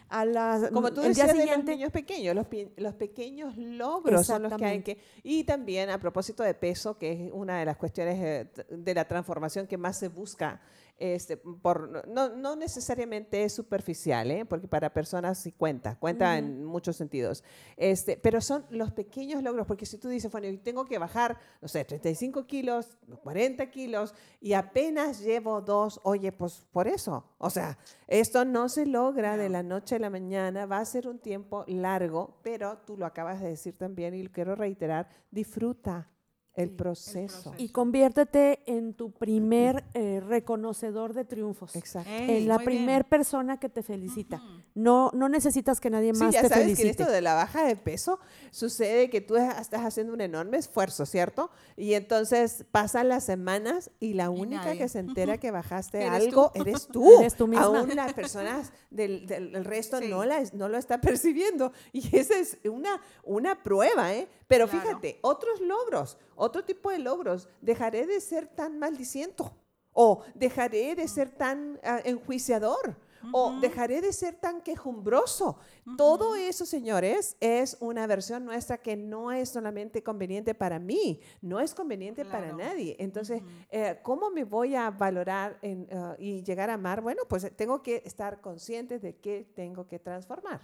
[0.10, 4.54] A las, Como tú decías de los niños pequeños, los, los pequeños logros son los
[4.58, 4.98] que hay que...
[5.24, 9.68] Y también a propósito de peso, que es una de las cuestiones de la transformación
[9.68, 10.62] que más se busca
[11.02, 14.46] este, por, no, no, necesariamente es superficial, ¿eh?
[14.46, 17.44] porque para personas sí cuenta, cuenta en muchos sentidos.
[17.76, 21.68] Este, pero son los pequeños logros, porque si tú dices, bueno, tengo que bajar, no
[21.68, 27.26] sé, 35 kilos, 40 kilos, y apenas llevo dos, oye, pues por eso.
[27.40, 31.08] O sea, esto no se logra de la noche a la mañana, va a ser
[31.08, 36.12] un tiempo largo, pero tú lo acabas de decir también y lo quiero reiterar, disfruta
[36.54, 37.54] El proceso.
[37.58, 41.76] Y conviértete en tu primer eh, reconocedor de triunfos.
[41.78, 42.10] Exacto.
[42.12, 44.42] en la primer persona que te felicita.
[44.76, 46.84] No, no necesitas que nadie más sí, ya te sabes felicite.
[46.84, 48.20] que esto de la baja de peso
[48.52, 51.52] sucede que tú estás haciendo un enorme esfuerzo, ¿cierto?
[51.78, 54.80] Y entonces pasan las semanas y la única nadie.
[54.80, 56.62] que se entera que bajaste Eres algo tú.
[56.62, 57.20] eres tú.
[57.22, 57.66] Eres tú misma.
[57.66, 60.10] Aún las personas del, del- del resto Sí.
[60.10, 61.72] no, la, no lo está percibiendo.
[61.94, 64.28] Y esa es una, una prueba, ¿eh?
[64.48, 64.86] Pero Claro.
[64.86, 67.48] fíjate, otros logros, otro tipo de logros.
[67.62, 69.56] Dejaré de ser tan maldiciento.
[69.94, 72.96] O dejaré de ser tan ah, enjuiciador.
[73.32, 75.60] O dejaré de ser tan quejumbroso.
[75.96, 81.60] Todo eso, señores, es una versión nuestra que no es solamente conveniente para mí, no
[81.60, 82.96] es conveniente para nadie.
[82.98, 87.02] Entonces, eh, ¿cómo me voy a valorar en, ah, y llegar a amar?
[87.02, 90.62] Bueno, pues tengo que estar consciente de que tengo que transformar.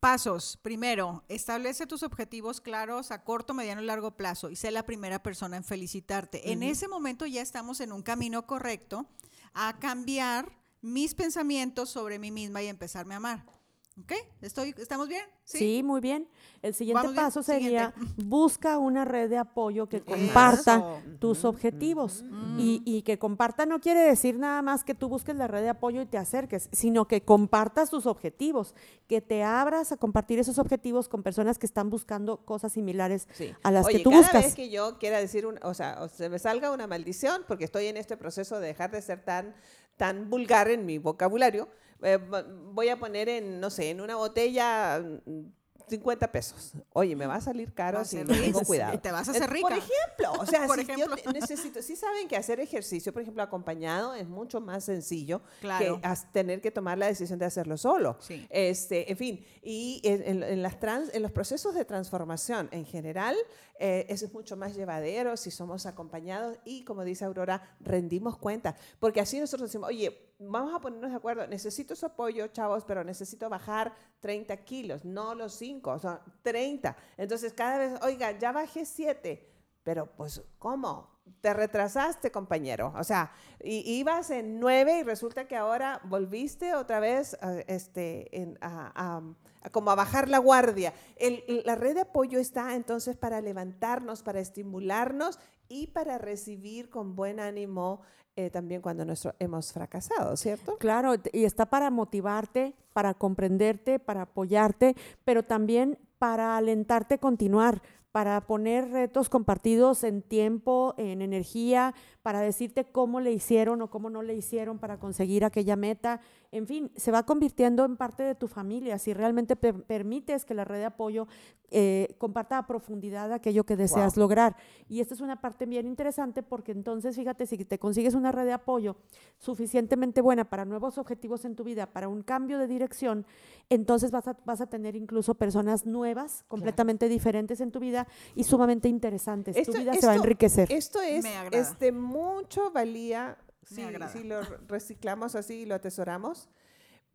[0.00, 0.58] Pasos.
[0.62, 5.22] Primero, establece tus objetivos claros a corto, mediano y largo plazo y sé la primera
[5.22, 6.52] persona en felicitarte.
[6.52, 9.06] En ese momento ya estamos en un camino correcto
[9.54, 13.55] a cambiar mis pensamientos sobre mí misma y empezarme a amar.
[13.98, 14.12] ¿Ok?
[14.42, 15.22] ¿Estoy, ¿Estamos bien?
[15.44, 16.28] Sí, muy bien.
[16.60, 17.24] El siguiente Vamos bien.
[17.24, 18.22] paso sería Siguiente.
[18.26, 21.02] busca una red de apoyo que comparta Eso.
[21.18, 22.22] tus objetivos.
[22.58, 25.70] y, y que comparta no quiere decir nada más que tú busques la red de
[25.70, 28.74] apoyo y te acerques, sino que compartas tus objetivos,
[29.08, 33.54] que te abras a compartir esos objetivos con personas que están buscando cosas similares Sí.
[33.62, 34.44] a las Oye, que tú cada buscas.
[34.44, 37.64] vez que yo quiera decir, un, o sea, o se me salga una maldición, porque
[37.64, 39.54] estoy en este proceso de dejar de ser tan,
[39.96, 41.68] tan vulgar en mi vocabulario,
[42.02, 45.40] eh, vo- voy a poner en, no sé, en una botella mm,
[45.88, 46.72] 50 pesos.
[46.94, 48.98] Oye, me va a salir caro si no tengo cuidado.
[49.00, 49.76] Te vas a hacer Por rica.
[49.76, 51.14] ejemplo, o sea, Por si yo ejemplo.
[51.16, 56.00] te- necesito, sí saben que hacer ejercicio, por ejemplo, acompañado es mucho más sencillo Claro.
[56.00, 58.16] que tener que tomar la decisión de hacerlo solo.
[58.18, 58.44] Sí.
[58.50, 62.84] Este, en fin, y en, en- en las trans- en los procesos de transformación en
[62.84, 63.36] general,
[63.78, 68.74] eh, eso es mucho más llevadero si somos acompañados y, como dice Aurora, rendimos cuenta.
[68.98, 73.02] Porque así nosotros decimos, oye, vamos a ponernos de acuerdo, necesito su apoyo, chavos, pero
[73.04, 76.96] necesito bajar 30 kilos, no los 5, o sea, 30.
[77.16, 79.52] Entonces, cada vez, oiga, ya bajé 7.
[79.82, 81.14] Pero, pues, ¿cómo?
[81.40, 82.92] Te retrasaste, compañero.
[82.96, 83.30] O sea,
[83.62, 88.92] i- ibas en 9 y resulta que ahora volviste otra vez eh, este, en- a,
[88.94, 89.22] a-
[89.62, 90.92] a como a bajar la guardia.
[91.16, 97.14] El- la red de apoyo está entonces para levantarnos, para estimularnos y para recibir con
[97.16, 98.02] buen ánimo
[98.36, 100.76] eh, también cuando nuestro, hemos fracasado, ¿cierto?
[100.76, 107.80] Claro, y está para motivarte, para comprenderte, para apoyarte, pero también para alentarte a continuar,
[108.12, 114.08] para poner retos compartidos en tiempo, en energía, para decirte cómo le hicieron o cómo
[114.08, 116.20] no le hicieron para conseguir aquella meta.
[116.52, 120.54] En fin, se va convirtiendo en parte de tu familia si realmente per- permites que
[120.54, 121.26] la red de apoyo
[121.70, 124.22] eh, comparta a profundidad aquello que deseas Wow.
[124.22, 124.56] lograr.
[124.88, 128.44] Y esta es una parte bien interesante porque entonces, fíjate, si te consigues una red
[128.44, 128.96] de apoyo
[129.38, 133.26] suficientemente buena para nuevos objetivos en tu vida, para un cambio de dirección,
[133.68, 138.44] entonces vas a, vas a tener incluso personas nuevas, completamente diferentes en tu vida y
[138.44, 139.56] sumamente interesantes.
[139.56, 140.70] Esto- tu vida se va a enriquecer.
[140.70, 143.36] Esto es este, mucho valía
[143.66, 146.48] si, si lo reciclamos así y lo atesoramos,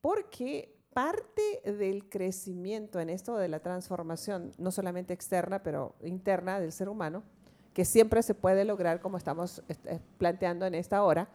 [0.01, 6.71] porque parte del crecimiento en esto de la transformación, no solamente externa, pero interna del
[6.71, 7.23] ser humano,
[7.73, 11.29] que siempre se puede lograr como estamos este, planteando en esta hora,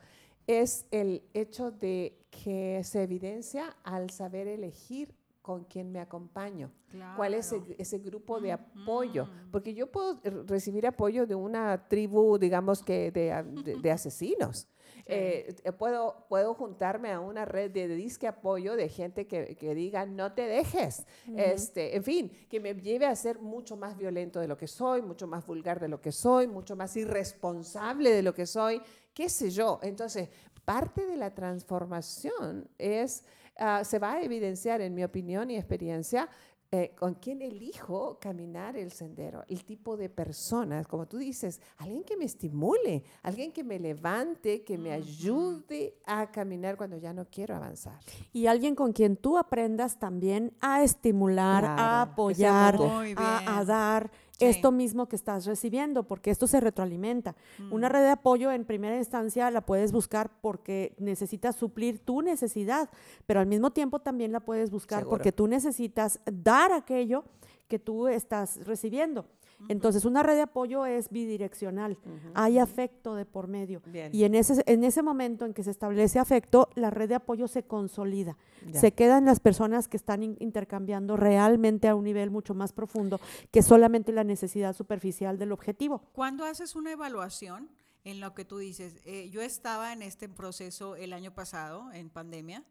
[0.46, 6.70] es el hecho de que se evidencia al saber elegir con quién me acompaño.
[7.16, 9.28] ¿Cuál es ese, ese grupo de apoyo?
[9.50, 14.68] Porque yo puedo eh, recibir apoyo de una tribu, digamos que de, de- de asesinos.
[15.09, 19.74] Eh, eh, puedo, puedo juntarme a una red de disque apoyo de gente que, que
[19.74, 21.07] diga no te dejes.
[21.36, 25.02] este, en fin, que me lleve a ser mucho más violento de lo que soy,
[25.02, 28.82] mucho más vulgar de lo que soy, mucho más irresponsable de lo que soy,
[29.14, 29.78] qué sé yo.
[29.82, 30.28] Entonces,
[30.64, 33.24] parte de la transformación es,
[33.57, 36.28] ah, se va a evidenciar, en mi opinión y experiencia,
[36.72, 42.02] eh, con quién elijo caminar el sendero, el tipo de personas, como tú dices, alguien
[42.02, 47.26] que me estimule, alguien que me levante, que me ayude a caminar cuando ya no
[47.30, 48.00] quiero avanzar.
[48.32, 52.78] Y alguien con quien tú aprendas también a estimular, Claro, a apoyar,
[53.16, 54.45] a, dar Sí.
[54.45, 57.34] esto mismo que estás recibiendo, porque esto se retroalimenta.
[57.70, 62.91] Una red de apoyo en primera instancia la puedes buscar porque necesitas suplir tu necesidad,
[63.26, 65.16] pero al mismo tiempo también la puedes buscar Seguro.
[65.16, 67.24] porque tú necesitas dar aquello
[67.68, 69.26] que tú estás recibiendo.
[69.68, 71.98] Entonces, una red de apoyo es bidireccional.
[72.34, 73.82] Hay afecto de por medio.
[74.12, 77.48] Y en ese, en ese momento en que se establece afecto, la red de apoyo
[77.48, 78.36] se consolida.
[78.72, 83.62] Se quedan las personas que están intercambiando realmente a un nivel mucho más profundo que
[83.62, 86.02] solamente la necesidad superficial del objetivo.
[86.12, 87.70] Cuando haces una evaluación
[88.04, 92.09] en lo que tú dices, eh, yo estaba en este proceso el año pasado, en
[92.11, 92.64] pandemia,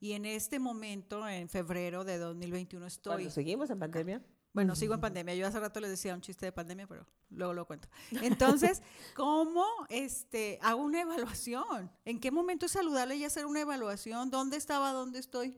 [0.00, 3.30] y en este momento, en febrero de 2021, estoy...
[3.30, 4.22] ¿Seguimos en pandemia?
[4.52, 5.34] Bueno, sigo en pandemia.
[5.34, 7.88] Yo hace rato les decía un chiste de pandemia, pero luego lo cuento.
[8.22, 8.82] Entonces,
[9.14, 11.90] ¿cómo este, hago una evaluación?
[12.04, 14.30] ¿En qué momento es saludable ya hacer una evaluación?
[14.30, 14.92] ¿Dónde estaba?
[14.92, 15.56] ¿Dónde estoy?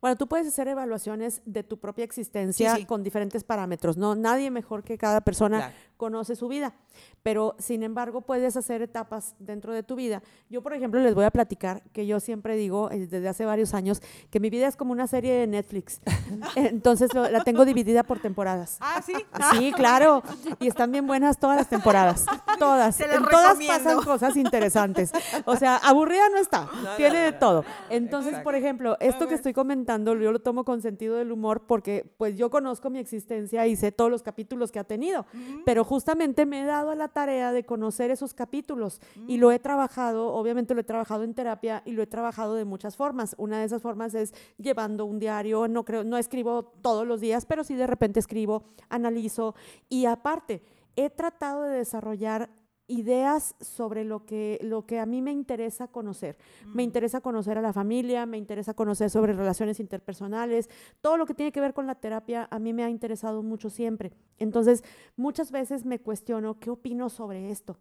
[0.00, 4.14] Bueno, tú puedes hacer evaluaciones de tu propia existencia con diferentes parámetros, ¿no?
[4.14, 6.74] Nadie mejor que cada persona conoce su vida,
[7.22, 10.22] pero sin embargo puedes hacer etapas dentro de tu vida.
[10.50, 13.74] Yo, por ejemplo, les voy a platicar que yo siempre digo eh, desde hace varios
[13.74, 16.00] años que mi vida es como una serie de Netflix.
[16.56, 18.76] Entonces la tengo dividida por temporadas.
[18.80, 19.14] Ah, sí.
[19.52, 20.22] Sí, claro.
[20.60, 22.26] Y están bien buenas todas las temporadas.
[22.58, 22.98] Todas.
[23.00, 25.12] en todas pasan cosas interesantes.
[25.44, 26.68] O sea, aburrida no está.
[26.96, 27.64] Tiene de todo.
[27.90, 32.12] Entonces, por ejemplo, esto que estoy comentando, yo lo tomo con sentido del humor porque
[32.18, 35.24] pues yo conozco mi existencia y sé todos los capítulos que ha tenido,
[35.64, 40.34] pero justamente me he dado la tarea de conocer esos capítulos y lo he trabajado,
[40.34, 43.34] obviamente lo he trabajado en terapia y lo he trabajado de muchas formas.
[43.38, 47.46] Una de esas formas es llevando un diario, no creo, no escribo todos los días,
[47.46, 49.54] pero sí de repente escribo, analizo
[49.88, 50.62] y aparte
[50.96, 52.50] he tratado de desarrollar
[52.88, 56.36] ideas sobre lo que, lo que a mí me interesa conocer.
[56.66, 56.86] Me mm.
[56.86, 60.68] interesa conocer a la familia, me interesa conocer sobre relaciones interpersonales,
[61.00, 63.70] todo lo que tiene que ver con la terapia a mí me ha interesado mucho
[63.70, 64.12] siempre.
[64.38, 64.84] Entonces,
[65.16, 67.78] muchas veces me cuestiono qué opino sobre esto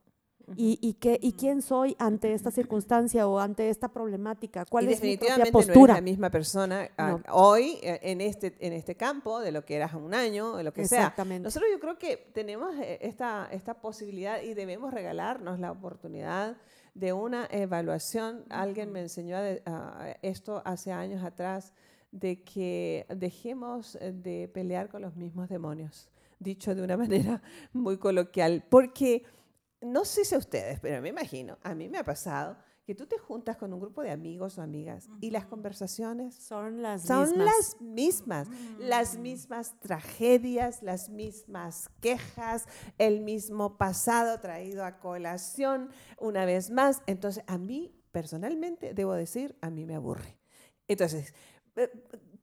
[0.56, 4.66] y, y, qué, y quién soy ante esta circunstancia o ante esta problemática.
[4.66, 5.76] ¿Cuál es mi propia postura?
[5.76, 9.66] No eres la misma persona ah, hoy eh, en este, en este campo de lo
[9.66, 11.50] que eras un año, de lo que Exactamente.
[11.50, 11.62] sea.
[11.62, 16.58] Nosotros yo creo que tenemos eh, esta, esta posibilidad y debemos regalarnos la oportunidad
[16.94, 18.46] de una evaluación.
[18.50, 19.38] Alguien me enseñó
[20.22, 21.74] esto hace años atrás,
[22.12, 26.08] de que dejemos de pelear con los mismos demonios,
[26.40, 27.42] dicho de una manera
[27.74, 29.24] muy coloquial, porque
[29.92, 33.08] no sé si a ustedes, pero me imagino, a mí me ha pasado que tú
[33.08, 37.30] te juntas con un grupo de amigos o amigas y las conversaciones son las son
[37.30, 37.46] mismas.
[37.46, 38.48] las mismas,
[38.80, 39.22] las mm.
[39.22, 42.66] mismas tragedias, las mismas quejas,
[43.00, 47.02] el mismo pasado traído a colación una vez más.
[47.08, 50.38] Entonces, a mí personalmente debo decir, a mí me aburre.
[50.88, 51.34] Entonces,
[51.76, 51.90] eh,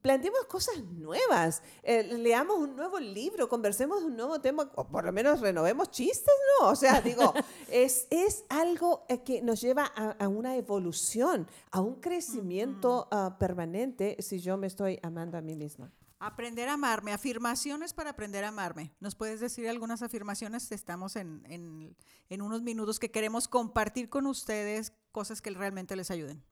[0.03, 5.05] planteemos cosas nuevas, eh, leamos un nuevo libro, conversemos de un nuevo tema, o por
[5.05, 6.67] lo menos renovemos chistes, ¿no?
[6.67, 7.33] O sea, digo,
[7.71, 14.17] es, es algo eh, que nos lleva a, una evolución, a un crecimiento ah, permanente
[14.19, 15.89] si yo me estoy amando a mí misma.
[16.19, 18.93] Aprender a amarme, afirmaciones para aprender a amarme.
[18.99, 20.69] ¿Nos puedes decir algunas afirmaciones?
[20.73, 21.95] Estamos en, en,
[22.29, 26.43] en unos minutos que queremos compartir con ustedes cosas que realmente les ayuden.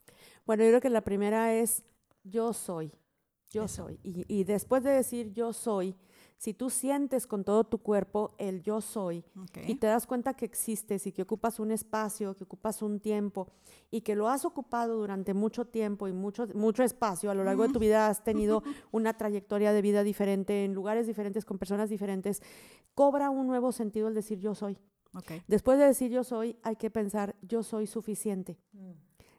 [0.45, 1.83] Bueno, yo creo que la primera es
[2.23, 2.93] yo soy.
[3.51, 3.99] Yo soy.
[4.01, 5.93] Y, después de decir yo soy,
[6.37, 9.23] si tú sientes con todo tu cuerpo el yo soy
[9.67, 13.49] y te das cuenta que existes y que ocupas un espacio, que ocupas un tiempo
[13.91, 17.67] y que lo has ocupado durante mucho tiempo y mucho, mucho espacio, a lo largo
[17.67, 21.89] de tu vida has tenido una trayectoria de vida diferente, en lugares diferentes, con personas
[21.89, 22.41] diferentes,
[22.95, 24.77] cobra un nuevo sentido el decir yo soy.
[25.47, 28.57] Después de decir yo soy, hay que pensar yo soy suficiente.
[28.71, 28.91] Mm.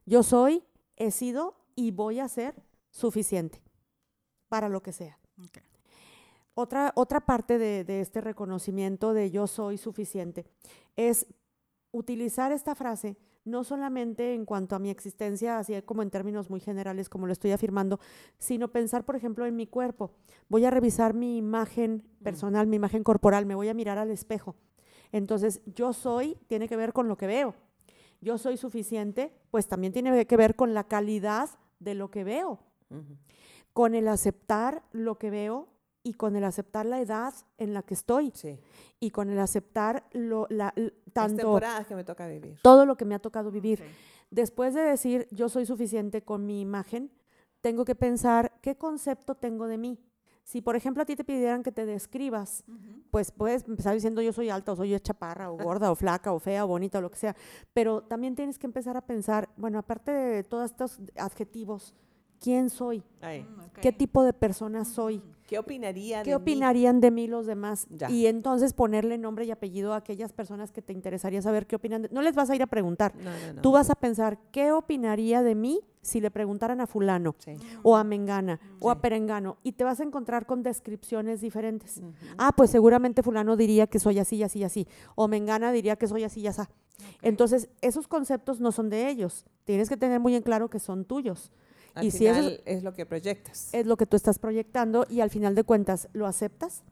[0.04, 0.64] Yo soy,
[0.96, 2.54] he sido y voy a ser
[2.90, 3.62] suficiente
[4.52, 5.18] para lo que sea.
[6.52, 10.44] Otra, otra parte de, de, este reconocimiento de yo soy suficiente
[10.94, 11.26] es
[11.90, 16.60] utilizar esta frase no solamente en cuanto a mi existencia, así como en términos muy
[16.60, 17.98] generales, como lo estoy afirmando,
[18.36, 20.10] sino pensar, por ejemplo, en mi cuerpo.
[20.50, 22.22] Voy a revisar mi imagen mm.
[22.22, 24.54] personal, mi imagen corporal, me voy a mirar al espejo.
[25.12, 27.54] Entonces, yo soy, tiene que ver con lo que veo.
[28.20, 31.48] Yo soy suficiente, pues también tiene que ver con la calidad
[31.80, 32.60] de lo que veo
[33.72, 35.68] con el aceptar lo que veo
[36.02, 38.32] y con el aceptar la edad en la que estoy
[38.98, 40.74] y con el aceptar lo, la,
[41.12, 42.58] tanto temporadas que me toca vivir.
[42.62, 43.82] Todo lo que me ha tocado vivir.
[44.30, 47.10] Después de decir yo soy suficiente con mi imagen,
[47.60, 49.98] tengo que pensar qué concepto tengo de mí.
[50.44, 52.64] Si, por ejemplo, a ti te pidieran que te describas,
[53.12, 56.40] pues puedes empezar diciendo yo soy alta o soy chaparra o gorda o flaca o
[56.40, 57.36] fea o bonita o lo que sea,
[57.72, 61.94] pero también tienes que empezar a pensar, bueno, aparte de todos estos adjetivos,
[62.42, 65.22] quién soy, mm, qué tipo de persona soy.
[65.46, 67.86] ¿Qué opinaría ¿Qué opinarían de mí los demás?
[68.08, 72.08] Y entonces ponerle nombre y apellido a aquellas personas que te interesaría saber qué opinan.
[72.10, 73.12] no les vas a ir a preguntar.
[73.60, 77.36] Tú vas a pensar, ¿qué opinaría de mí si le preguntaran a fulano
[77.82, 79.58] o a Mengana o a Perengano?
[79.62, 82.00] Y te vas a encontrar con descripciones diferentes.
[82.38, 84.88] Ah, pues seguramente fulano diría que soy así, así, así.
[85.14, 86.62] O Mengana diría que soy así, y así.
[87.20, 89.44] Entonces, esos conceptos no son de ellos.
[89.64, 91.52] Tienes que tener muy en claro que son tuyos
[92.00, 93.72] y si eso es lo que proyectas.
[93.72, 96.82] Es lo que tú estás proyectando y al final de cuentas, ¿lo aceptas?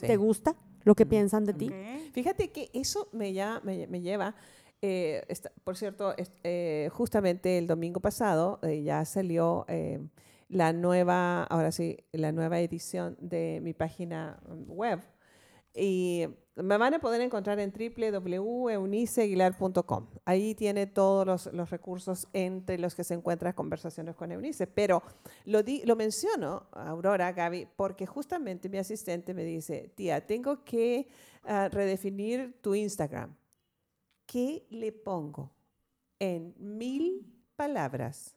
[0.00, 1.70] ¿Te gusta lo que piensan de ti?
[2.12, 4.34] Fíjate que eso me, ya, me, lleva,
[4.82, 5.24] eh,
[5.64, 9.66] por cierto, eh, justamente el domingo pasado eh, ya salió
[10.48, 14.38] la nueva, ahora sí, la nueva edición de mi página
[14.68, 15.00] web.
[15.74, 20.06] Y me van a poder encontrar en www.euniceaguilar.com.
[20.24, 24.68] Ahí tiene todos los, los, recursos entre los que se encuentran conversaciones con Eunice.
[24.68, 25.02] Pero
[25.46, 31.08] lo, lo menciono, Aurora, Gaby, porque justamente mi asistente me dice, tía, tengo que
[31.42, 33.34] ah, redefinir tu Instagram.
[34.24, 35.50] ¿Qué le pongo
[36.20, 38.36] en mil palabras?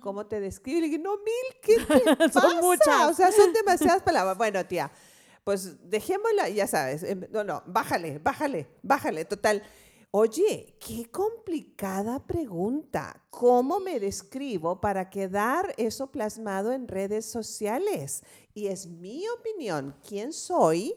[0.00, 0.78] ¿Cómo te describo?
[0.78, 1.74] Y le digo, no, mil, ¿qué
[2.32, 3.10] son muchas.
[3.10, 4.38] O sea, son demasiadas palabras.
[4.38, 4.92] Bueno, tía,
[5.44, 9.62] pues dejémosla, ya sabes, em, no, no, bájale, bájale, bájale, total.
[10.12, 13.24] Oye, qué complicada pregunta.
[13.30, 18.24] ¿Cómo me describo para quedar eso plasmado en redes sociales?
[18.52, 20.96] Y es mi opinión, quién soy,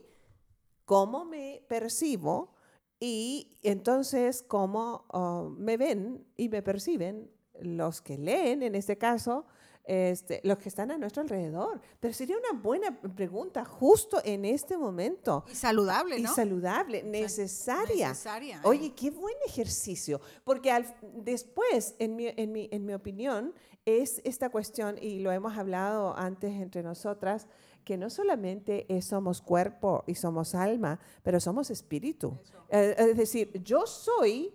[0.85, 2.55] cómo me percibo
[2.99, 7.29] y entonces cómo oh, me ven y me perciben
[7.61, 9.45] los que leen, en este caso,
[9.83, 11.81] este, los que están a nuestro alrededor.
[11.99, 15.43] Pero sería una buena pregunta justo en este momento.
[15.51, 16.31] Y saludable, ¿no?
[16.31, 18.09] Y saludable, necesaria.
[18.09, 18.61] necesaria ¿eh?
[18.63, 20.21] Oye, qué buen ejercicio.
[20.43, 23.53] Porque al, después, en mi, en, mi, en mi opinión,
[23.85, 27.47] es esta cuestión, y lo hemos hablado antes entre nosotras,
[27.83, 32.37] que no solamente somos cuerpo y somos alma, pero somos espíritu.
[32.69, 34.53] Eh, es decir, yo soy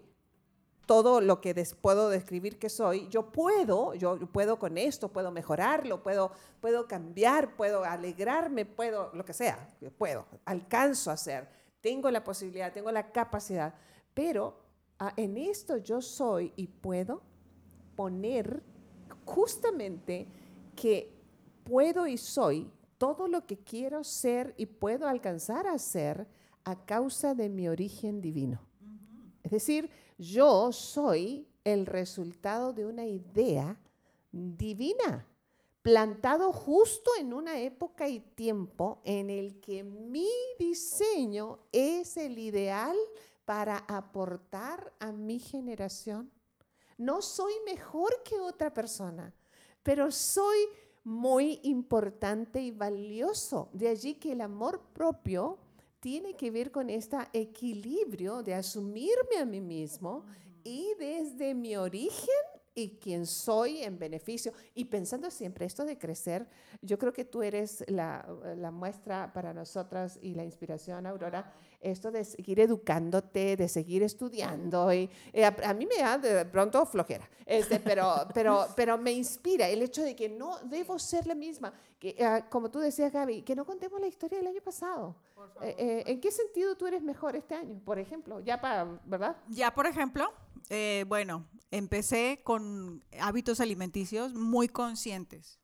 [0.88, 6.02] todo lo que puedo describir que soy, yo puedo, yo puedo con esto, puedo mejorarlo,
[6.02, 6.32] puedo,
[6.62, 9.68] puedo cambiar, puedo alegrarme, puedo, lo que sea,
[9.98, 11.46] puedo, alcanzo a hacer,
[11.82, 13.74] tengo la posibilidad, tengo la capacidad,
[14.14, 14.56] pero
[14.98, 17.20] ah, en esto yo soy y puedo
[17.94, 18.62] poner
[19.26, 20.26] justamente
[20.74, 21.20] que
[21.64, 26.26] puedo y soy todo lo que quiero ser y puedo alcanzar a ser
[26.64, 28.62] a causa de mi origen divino.
[29.42, 33.80] Es decir, yo soy el resultado de una idea
[34.32, 35.26] divina,
[35.82, 42.96] plantado justo en una época y tiempo en el que mi diseño es el ideal
[43.44, 46.30] para aportar a mi generación.
[46.98, 49.32] No soy mejor que otra persona,
[49.82, 50.58] pero soy
[51.04, 53.70] muy importante y valioso.
[53.72, 55.58] De allí que el amor propio
[56.00, 60.24] tiene que ver con este equilibrio de asumirme a mí mismo
[60.64, 64.52] y desde mi origen y quién soy en beneficio.
[64.74, 66.46] Y pensando siempre esto de crecer,
[66.80, 68.24] yo creo que tú eres la,
[68.56, 74.92] la muestra para nosotras y la inspiración, Aurora, esto de seguir educándote, de seguir estudiando.
[74.92, 79.68] Y, eh, a, mí me da de pronto flojera, este, pero, pero, pero me inspira
[79.68, 81.72] el hecho de que no debo ser la misma.
[81.98, 85.16] Que, eh, como tú decías, Gaby, que no contemos la historia del año pasado.
[85.62, 88.40] Eh, ¿En qué sentido tú eres mejor este año, por ejemplo?
[88.40, 89.36] Ya para, ¿verdad?
[89.48, 90.32] Ya, por ejemplo,
[91.06, 95.58] bueno, empecé con hábitos alimenticios muy conscientes.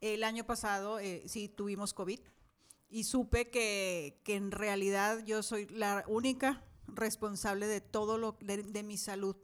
[0.00, 2.20] El año pasado sí tuvimos COVID
[2.90, 8.96] y supe que, en realidad yo soy la única responsable de todo lo de, mi
[8.96, 9.36] salud,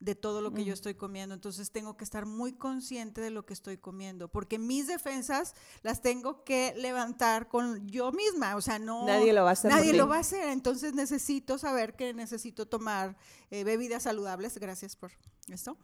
[0.00, 0.74] de todo lo que yo mm.
[0.74, 1.34] estoy comiendo.
[1.34, 6.00] Entonces tengo que estar muy consciente de lo que estoy comiendo, porque mis defensas las
[6.00, 9.70] tengo que levantar con yo misma, o sea, no nadie lo va a hacer.
[9.70, 13.16] Nadie lo va a hacer, entonces necesito saber que necesito tomar
[13.50, 15.12] eh, bebidas saludables, gracias por
[15.48, 15.76] esto.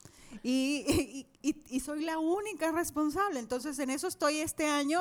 [0.43, 3.41] Y, y, soy la única responsable.
[3.41, 5.01] Entonces, en eso estoy este año.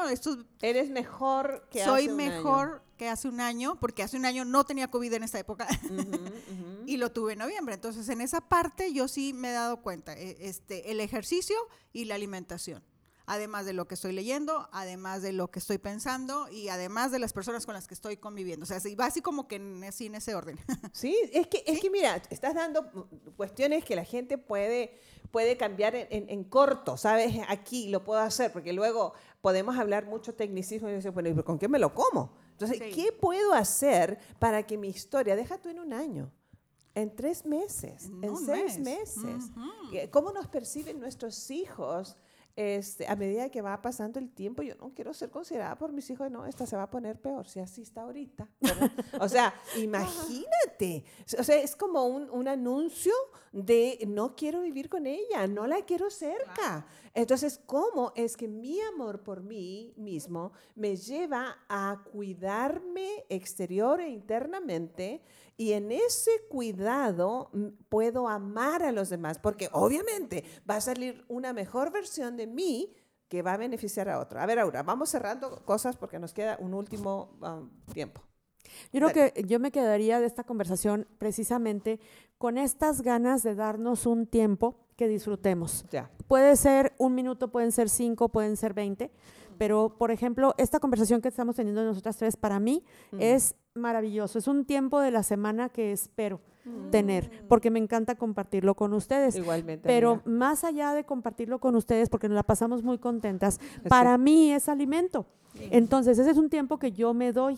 [0.61, 4.63] Eres mejor que hace un mejor que hace un año, porque hace un año no
[4.63, 5.67] tenía COVID en esta época
[6.85, 7.75] y lo tuve en noviembre.
[7.75, 10.13] Entonces, en esa parte yo sí me he dado cuenta.
[10.13, 11.55] E, este, el ejercicio
[11.93, 12.83] y la alimentación
[13.27, 17.19] además de lo que estoy leyendo, además de lo que estoy pensando y además de
[17.19, 18.63] las personas con las que estoy conviviendo.
[18.63, 20.57] O sea, va así como que en, así en ese orden.
[20.93, 22.89] Sí, es que, es que mira, estás dando
[23.35, 24.97] cuestiones que la gente puede,
[25.31, 27.35] puede cambiar en, corto, ¿sabes?
[27.49, 29.13] Aquí lo puedo hacer, porque luego
[29.45, 32.33] podemos hablar mucho tecnicismo y decir, bueno, ¿con qué me lo como?
[32.53, 36.31] Entonces, ¿qué puedo hacer para que mi historia, deja tú en un año,
[36.95, 39.51] en tres meses, en, seis meses,
[40.09, 42.17] ¿cómo nos perciben nuestros hijos?
[42.55, 46.09] Este, a medida que va pasando el tiempo, yo no quiero ser considerada por mis
[46.09, 48.47] hijos, no, esta se va a poner peor, si así está ahorita.
[49.19, 51.03] o sea, imagínate.
[51.37, 53.13] O sea, es como un, un, anuncio
[53.51, 56.85] de no quiero vivir con ella, no la quiero cerca.
[57.13, 64.09] Entonces, ¿cómo es que mi amor por mí mismo me lleva a cuidarme exterior e
[64.09, 65.21] internamente?
[65.57, 71.23] Y en ese cuidado mm, puedo amar a los demás, porque obviamente va a salir
[71.27, 72.93] una mejor versión de mí
[73.27, 74.39] que va a beneficiar a otro.
[74.39, 78.21] A ver, Aura, vamos cerrando cosas porque nos queda un último um, tiempo.
[78.91, 81.99] Yo creo que yo me quedaría de esta conversación precisamente
[82.37, 85.85] con estas ganas de darnos un tiempo que disfrutemos.
[85.91, 86.09] Ya.
[86.27, 89.11] Puede ser un minuto, pueden ser cinco, pueden ser veinte,
[89.57, 92.83] pero por ejemplo, esta conversación que estamos teniendo nosotras tres para mí
[93.19, 94.39] es maravilloso.
[94.39, 96.89] Es un tiempo de la semana que espero mm.
[96.89, 99.35] tener, porque me encanta compartirlo con ustedes.
[99.35, 99.87] Igualmente.
[99.87, 104.51] Pero más allá de compartirlo con ustedes, porque nos la pasamos muy contentas, para mí
[104.51, 105.25] es alimento.
[105.71, 107.57] Entonces, ese es un tiempo que yo me doy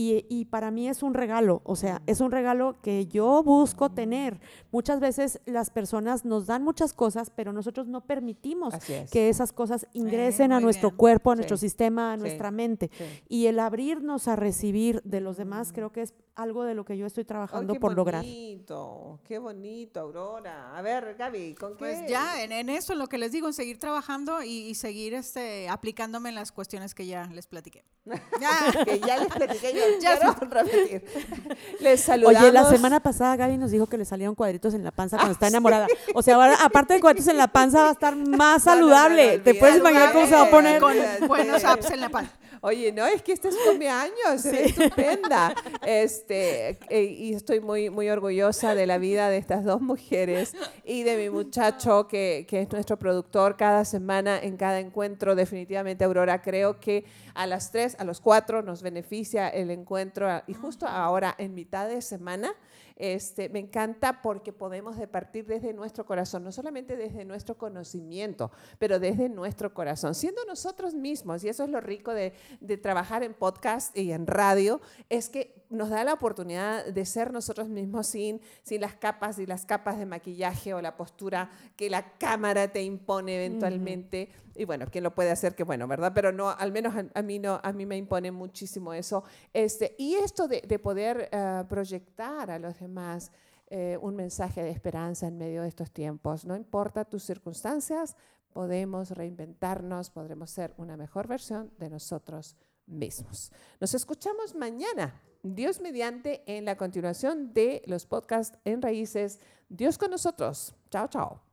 [0.00, 4.38] y, para mí es un regalo, o sea, es un regalo que yo busco tener.
[4.70, 8.74] Muchas veces las personas nos dan muchas cosas, pero nosotros no permitimos
[9.10, 12.92] que esas cosas ingresen a nuestro cuerpo, a nuestro sistema, a nuestra mente.
[13.28, 16.96] Y el abrirnos a recibir de los demás creo que es algo de lo que
[16.96, 18.22] yo estoy trabajando por lograr.
[18.22, 20.76] Qué bonito, qué bonito, Aurora.
[20.76, 21.78] A ver, Gaby, ¿con qué?
[21.78, 26.28] Pues ya, en, eso, lo que les digo, en seguir trabajando y, seguir este, aplicándome
[26.28, 27.84] en las cuestiones que ya les platiqué.
[28.40, 31.04] ya, que ya les platiqué yo ya quiero repetir.
[31.80, 32.40] Les saludamos.
[32.40, 35.32] Oye, la semana pasada Gaby nos dijo que le salieron cuadritos en la panza cuando
[35.32, 35.86] está enamorada.
[36.14, 39.40] O sea, ahora, aparte de cuadritos en la panza, va a estar más saludable.
[39.40, 40.80] ¿Te puedes imaginar cómo se va a poner?
[40.80, 40.94] Con
[41.26, 42.32] buenos apps en la panza.
[42.60, 44.56] Oye, no, es que esta es cumpleaños, sí.
[44.56, 45.54] estupenda.
[45.86, 50.54] Este, eh, y estoy muy, muy orgullosa de la vida de estas dos mujeres
[50.84, 55.34] y de mi muchacho, que, que es nuestro productor cada semana en cada encuentro.
[55.34, 57.04] Definitivamente, Aurora, creo que
[57.34, 61.88] a las tres, a los cuatro nos beneficia el encuentro y justo ahora, en mitad
[61.88, 62.52] de semana,
[62.98, 68.98] este, me encanta porque podemos departir desde nuestro corazón, no solamente desde nuestro conocimiento, pero
[68.98, 71.44] desde nuestro corazón, siendo nosotros mismos.
[71.44, 75.64] Y eso es lo rico de, de trabajar en podcast y en radio, es que
[75.70, 79.98] nos da la oportunidad de ser nosotros mismos sin, sin las capas y las capas
[79.98, 84.30] de maquillaje o la postura que la cámara te impone eventualmente.
[84.58, 85.54] Y bueno, ¿quién lo puede hacer?
[85.54, 86.12] Que bueno, ¿verdad?
[86.14, 89.24] Pero no, al menos a, mí, no, a mí me impone muchísimo eso.
[89.52, 93.30] Este, y esto de, de poder eh, proyectar a los demás
[93.70, 96.46] eh, un mensaje de esperanza en medio de estos tiempos.
[96.46, 98.16] No importa tus circunstancias,
[98.54, 102.56] podemos reinventarnos, podremos ser una mejor versión de nosotros
[102.86, 103.52] mismos.
[103.78, 105.20] Nos escuchamos mañana.
[105.42, 109.38] Dios mediante en la continuación de los podcasts en raíces.
[109.68, 110.74] Dios con nosotros.
[110.90, 111.47] Chao, chao.